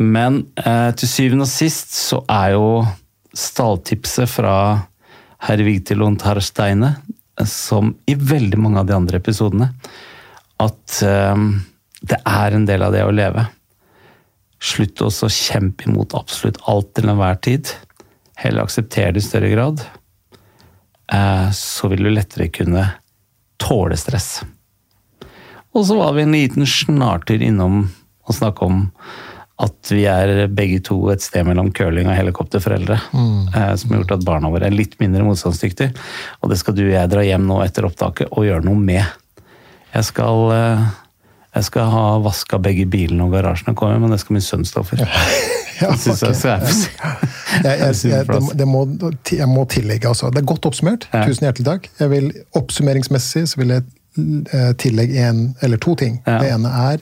[0.00, 2.66] Men eh, til syvende og sist så er jo
[3.36, 4.54] stalltipset fra
[5.40, 6.94] herr Vigtilon Steine,
[7.46, 9.70] som i veldig mange av de andre episodene,
[10.60, 11.62] at um,
[12.00, 13.46] det er en del av det å leve.
[14.60, 17.70] Slutt også å kjempe imot absolutt alt til enhver tid.
[18.36, 19.84] Heller akseptere det i større grad.
[21.12, 22.84] Uh, så vil du lettere kunne
[23.60, 24.42] tåle stress.
[25.72, 27.84] Og så var vi en liten snartur innom
[28.28, 28.82] å snakke om
[29.60, 32.96] at vi er begge to et sted mellom curling og helikopterforeldre.
[33.12, 33.50] Mm.
[33.52, 35.92] Eh, som har gjort at barna våre er litt mindre motstandsdyktige.
[36.40, 39.04] Og det skal du og jeg dra hjem nå etter opptaket og gjøre noe med.
[39.92, 40.84] Jeg skal, eh,
[41.58, 44.86] jeg skal ha vaska begge bilene og garasjene, kommer, men det skal min sønn stå
[44.86, 45.04] for.
[45.80, 46.12] Ja, okay.
[48.52, 50.28] jeg, må, tillegge, altså.
[50.28, 51.06] Det er godt oppsummert.
[51.08, 51.22] Ja.
[51.24, 51.86] Tusen hjertelig takk.
[52.02, 52.26] Jeg vil,
[52.60, 53.86] oppsummeringsmessig så vil jeg
[54.52, 56.18] eh, tillegge en eller to ting.
[56.26, 56.36] Ja.
[56.42, 57.00] Det ene er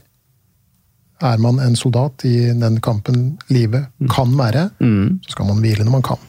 [1.23, 5.21] er man en soldat i den kampen livet kan være, mm.
[5.27, 6.27] så skal man hvile når man kan.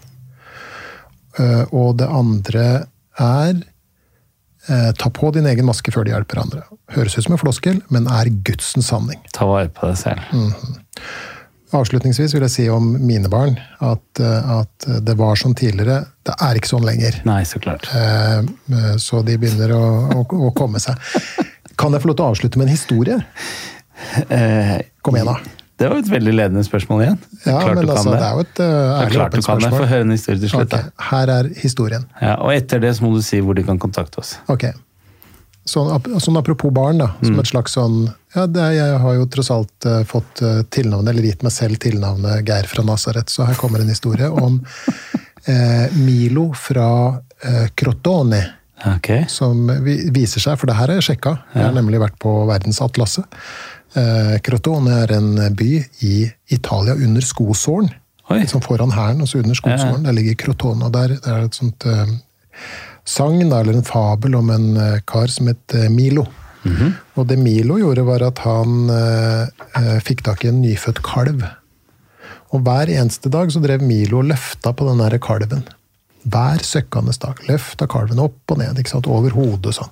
[1.39, 2.65] Eh, og det andre
[3.19, 3.55] er
[4.67, 6.63] eh, ta på din egen maske før du hjelper andre.
[6.95, 9.21] Høres ut som en floskel, men er Gudsens sanning.
[9.35, 10.33] Ta vare på deg selv.
[10.33, 10.79] Mm.
[11.77, 16.01] Avslutningsvis vil jeg si om mine barn at, eh, at, det var sånn tidligere.
[16.25, 17.21] Det er ikke sånn lenger.
[17.29, 17.85] Nei, så klart.
[19.01, 19.83] Så de begynner å,
[20.17, 20.97] å, å komme seg.
[21.79, 23.19] Kan jeg få lov til å avslutte med en historie?
[24.29, 25.59] Eh, Kom igjen, da.
[25.79, 27.17] Det var et veldig ledende spørsmål igjen.
[27.45, 28.17] Ja, men altså, det.
[28.19, 28.27] det.
[28.27, 29.77] er jo et uh, ærlig åpent spørsmål.
[29.77, 30.73] Få høre en historie til slutt.
[30.75, 30.91] Okay.
[31.07, 32.05] Her er historien.
[32.19, 34.33] Ja, og etter det så må du si hvor de kan kontakte oss.
[34.51, 34.67] Ok.
[35.69, 37.13] Sånn, sånn apropos barn, da.
[37.21, 37.41] Som mm.
[37.45, 37.97] et slags sånn
[38.35, 41.79] Ja, det, jeg har jo tross alt uh, fått uh, tilnavnet, eller gitt meg selv
[41.79, 44.59] tilnavnet Geir fra Nasaret, så her kommer en historie om
[45.95, 46.89] Milo fra
[47.79, 48.41] Crotone.
[48.99, 49.23] Okay.
[49.31, 53.39] Som viser seg, for det her har jeg sjekka, jeg har nemlig vært på verdensatlaset.
[53.97, 55.71] Eh, Crotone er en by
[56.05, 56.15] i
[56.53, 57.89] Italia under skosålen.
[58.29, 60.03] Liksom foran hæren, og så under skosålen.
[60.05, 60.85] Der ligger Crotone.
[60.85, 62.11] og der, der er et sånt uh,
[63.05, 66.27] sagn, eller en fabel, om en uh, kar som het uh, Milo.
[66.63, 66.91] Mm -hmm.
[67.15, 68.91] Og det Milo gjorde, var at han
[70.01, 71.43] fikk tak i en nyfødt kalv.
[72.51, 75.63] Og hver eneste dag så drev Milo og løfta på den der kalven.
[76.23, 77.35] Hver søkkende dag.
[77.47, 79.07] Løfta kalven opp og ned, ikke sant?
[79.07, 79.89] over hodet sånn.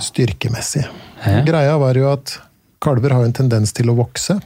[0.00, 0.86] Styrkemessig.
[1.26, 1.44] Ja.
[1.44, 2.40] Greia var jo at
[2.86, 4.38] Kalver har jo en tendens til å vokse.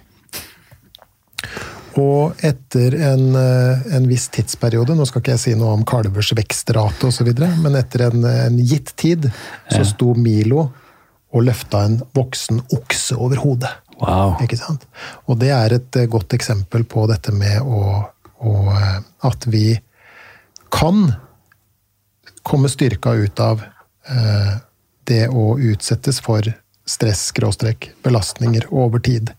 [2.01, 6.31] Og etter en, eh, en, viss tidsperiode, nå skal ikke jeg si noe om kalvers
[6.39, 7.29] vekstrate osv.,
[7.61, 9.29] men etter en, en, gitt tid
[9.69, 10.71] så sto Milo
[11.31, 13.73] og løfta en voksen okse over hodet.
[14.01, 14.39] Wow.
[14.41, 14.87] Ikke sant?
[15.29, 18.01] Og det er et eh, godt eksempel på dette med å,
[18.41, 18.97] å eh,
[19.29, 19.75] At vi
[20.73, 21.11] kan
[22.47, 24.55] komme styrka ut av eh,
[25.11, 26.47] det å utsettes for
[26.91, 29.31] stress-belastninger over tid.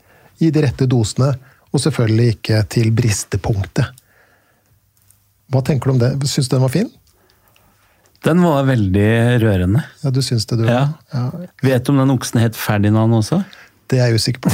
[0.42, 1.34] I de rette dosene,
[1.72, 3.92] og selvfølgelig ikke til bristepunktet.
[5.52, 6.12] Hva tenker du om det?
[6.32, 6.90] Syns du den var fin?
[8.24, 9.10] Den var veldig
[9.42, 9.82] rørende.
[10.04, 10.68] Ja, du syns det, du?
[10.70, 10.94] Ja.
[11.14, 11.26] ja.
[11.66, 13.42] Vet du om den oksen het Ferdinand også?
[13.90, 14.54] Det er jeg usikker på.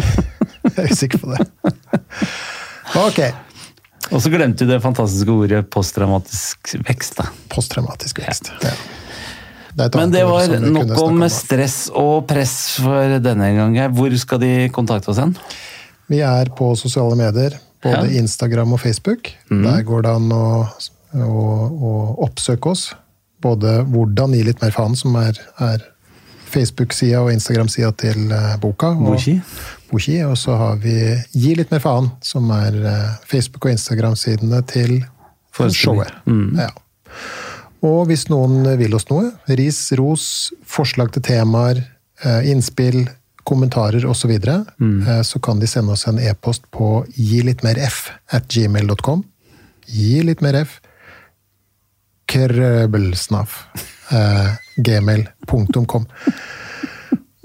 [0.70, 1.74] jeg er usikker på det.
[3.00, 3.20] Ok.
[4.10, 7.18] Og så glemte du det fantastiske ordet posttraumatisk vekst.
[7.20, 7.28] da.
[7.52, 8.52] Posttraumatisk vekst.
[8.64, 8.72] Ja.
[9.76, 13.76] Det Men det var nok om, om stress og press for denne gang.
[13.94, 15.36] Hvor skal de kontakte oss hen?
[16.10, 18.18] Vi er på sosiale medier, både Ja.
[18.20, 19.30] Instagram og Facebook.
[19.48, 20.66] Der går det an å,
[21.14, 21.92] å, å
[22.26, 22.88] oppsøke oss.
[23.40, 25.86] Både hvordan gi litt mer faen, som er, er
[26.50, 28.90] Facebook-sida og Instagram-sida til eh, boka.
[28.90, 29.36] og- Boki?
[29.92, 30.18] Boki.
[30.26, 30.96] Og så har vi
[31.32, 35.04] Gi litt mer faen, som er eh, Facebook- og Instagram-sidene til
[35.54, 35.76] showet.
[35.78, 36.12] showet.
[36.58, 36.68] Ja.
[37.86, 40.24] Og hvis noen vil oss noe, ris, ros,
[40.68, 41.82] forslag til temaer,
[42.24, 43.06] eh, innspill,
[43.48, 47.64] kommentarer osv., så, videre, eh, så kan de sende oss en e-post på gi litt
[47.64, 49.24] mer f at gmail.com.
[49.90, 50.80] Gi litt mer f.
[52.30, 53.64] Krøbelsnaf.
[54.12, 56.06] Eh, gmail.com.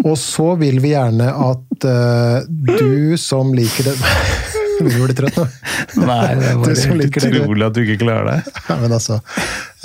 [0.05, 3.95] Og så vil vi gjerne at eh, du som liker det
[4.79, 5.45] Blir du litt trøtt nå?
[6.09, 8.55] Nei, det er bare helt utrolig at du ikke klarer det.
[8.69, 9.19] Ja, men altså,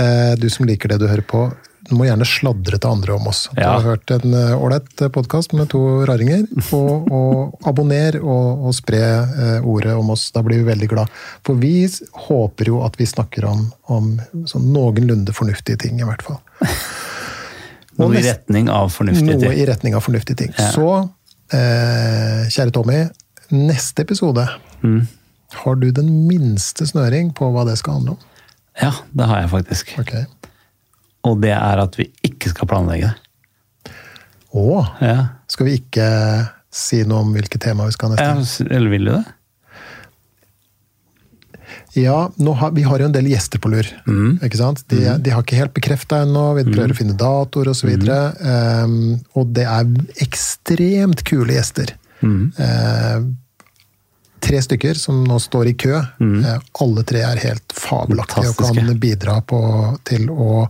[0.00, 1.42] eh, du som liker det du hører på,
[1.90, 3.44] du må gjerne sladre til andre om oss.
[3.54, 3.72] Du Ja.
[3.78, 6.44] har hørt en eh, ålreit podkast med to raringer.
[6.76, 10.28] Og, og abonner og, og spre eh, ordet om oss.
[10.34, 11.10] Da blir vi veldig glad.
[11.46, 11.72] For vi
[12.28, 14.12] håper jo at vi snakker om, om
[14.50, 16.38] sånn noenlunde fornuftige ting, i hvert fall.
[18.00, 20.54] Noe i retning av fornuftig Noe i retning av fornuftige ting.
[20.56, 20.70] Ja.
[20.72, 20.86] Så,
[21.52, 23.00] eh, kjære Tommy,
[23.52, 24.48] neste episode
[24.82, 25.02] Mm.
[25.60, 28.18] Har du den minste snøring på hva det skal handle om?
[28.80, 29.90] Ja, det har jeg faktisk.
[30.00, 30.22] Okay.
[31.28, 33.92] Og det er at vi ikke skal planlegge det.
[34.56, 35.16] Å, Ja.
[35.52, 36.06] skal vi ikke
[36.72, 38.76] si noe om hvilke tema vi skal ha neste Ja, gang?
[38.78, 39.24] eller vil du det?
[41.94, 43.86] Ja, har, vi har jo en del gjester på lur.
[44.06, 44.38] Mm.
[44.46, 44.84] ikke sant?
[44.90, 47.88] De, de har ikke helt bekrefta ennå, vi prøver å finne datoer osv.
[47.88, 47.92] Mm.
[47.92, 48.18] videre
[48.84, 49.90] Um, og det er
[50.22, 51.96] ekstremt kule gjester.
[52.22, 52.52] Mm.
[52.58, 53.20] Eh,
[54.40, 55.94] tre stykker som nå står i kø.
[56.00, 58.98] Eh, alle tre er helt fabelaktige og kan Mm.
[59.00, 59.60] Bidra på,
[60.08, 60.66] til å,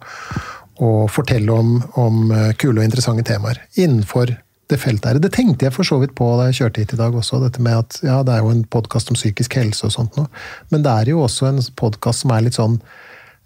[0.81, 4.35] å fortelle om, om eh, kule og interessante temaer innenfor
[4.71, 5.19] det feltet her.
[5.19, 7.41] Det tenkte jeg for så vidt på da jeg kjørte hit i dag også.
[7.43, 10.29] Dette med at ja, det er jo en podkast om psykisk helse og sånt noe,
[10.71, 12.77] men det er jo også en podkast som er litt sånn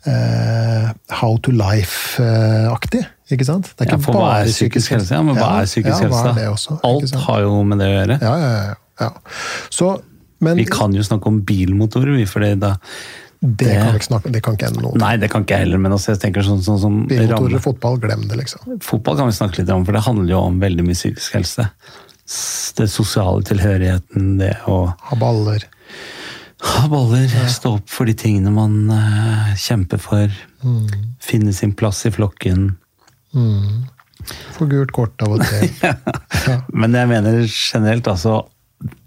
[0.04, 0.90] eh,
[1.20, 3.06] How to life-aktig.
[3.32, 3.70] Ikke sant?
[3.78, 5.14] Det Ja, for hva er psykisk helse?
[5.16, 6.32] Ja, men hva er psykisk ja, helse?
[6.36, 8.18] Er også, Alt har jo med det å gjøre.
[8.20, 8.74] Ja, ja, ja.
[9.06, 9.10] ja.
[9.72, 9.92] Så,
[10.44, 12.74] men Vi kan jo snakke om bilmotorer, vi, fordi da
[13.44, 15.00] det, kan vi ikke snakke Det kan ikke jeg noe om.
[15.02, 17.64] Nei, det kan ikke jeg heller, men altså, jeg tenker sånn, sånn som Bilmotorer og
[17.64, 18.78] fotball, glem det, liksom.
[18.84, 21.66] Fotball kan vi snakke litt om, for det handler jo om veldig mye psykisk helse.
[22.78, 24.78] Det sosiale tilhørigheten, det å
[25.10, 25.66] Ha baller.
[26.64, 30.32] ha baller, stå opp for de tingene man uh, kjemper for,
[31.20, 32.70] finne sin plass i flokken.
[34.54, 35.70] Få gult kort av og til.
[36.44, 38.42] Ja, Men jeg mener generelt, altså,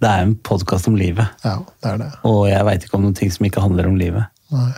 [0.02, 1.28] det er en podkast om livet.
[1.46, 2.08] ja det er det.
[2.26, 4.26] Og jeg veit ikke om noen ting som ikke handler om livet.
[4.54, 4.72] Nei.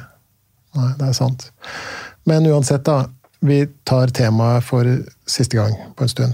[0.76, 1.45] Nei, det er sant.
[2.27, 3.05] Men uansett, da.
[3.39, 4.84] Vi tar temaet for
[5.30, 6.34] siste gang på en stund.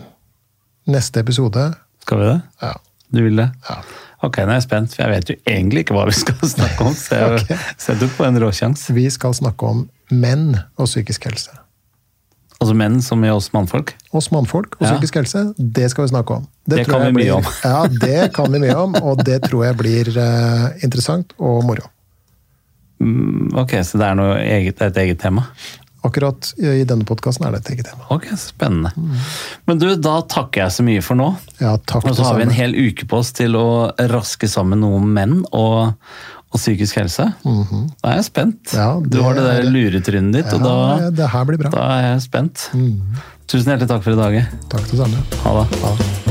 [0.89, 1.67] Neste episode
[2.01, 2.39] Skal vi det?
[2.61, 2.71] ja,
[3.13, 3.45] Du vil det?
[3.69, 3.77] Ja.
[4.25, 6.87] Ok, nå er jeg spent, for jeg vet jo egentlig ikke hva vi skal snakke
[6.89, 6.93] om.
[6.97, 7.57] Så jeg, okay.
[7.77, 8.87] setter på en råsjans.
[8.97, 11.53] Vi skal snakke om menn og psykisk helse.
[12.65, 13.93] Altså menn som i oss mannfolk.
[14.15, 16.47] Oss mannfolk og psykisk helse, det skal vi snakke om.
[16.65, 17.49] Det tror kan vi mye om.
[17.61, 21.91] Ja, det kan vi mye om, og det tror jeg blir uh, interessant og moro.
[23.03, 25.45] Mm, Ok, så det er, eget, det er et eget tema?
[26.05, 28.05] Akkurat i denne podkasten er det et eget tema.
[28.13, 28.91] Ok, spennende.
[29.65, 31.31] Men du, da takker jeg så mye for nå.
[31.57, 34.83] Ja, takk Og så har vi en hel uke på oss til å raske sammen
[34.85, 35.95] noe om menn og,
[36.55, 37.27] og psykisk helse.
[37.43, 38.73] Da er jeg spent.
[38.73, 41.69] Ja, du har det der er- luretrynet ditt, og da, det her blir bra.
[41.75, 42.69] da er jeg spent.
[42.73, 43.01] Mm.
[43.47, 44.39] Tusen hjertelig takk for i dag.
[44.71, 45.25] Takk det samme.
[45.43, 45.81] Ha det.
[45.83, 46.24] Ha det.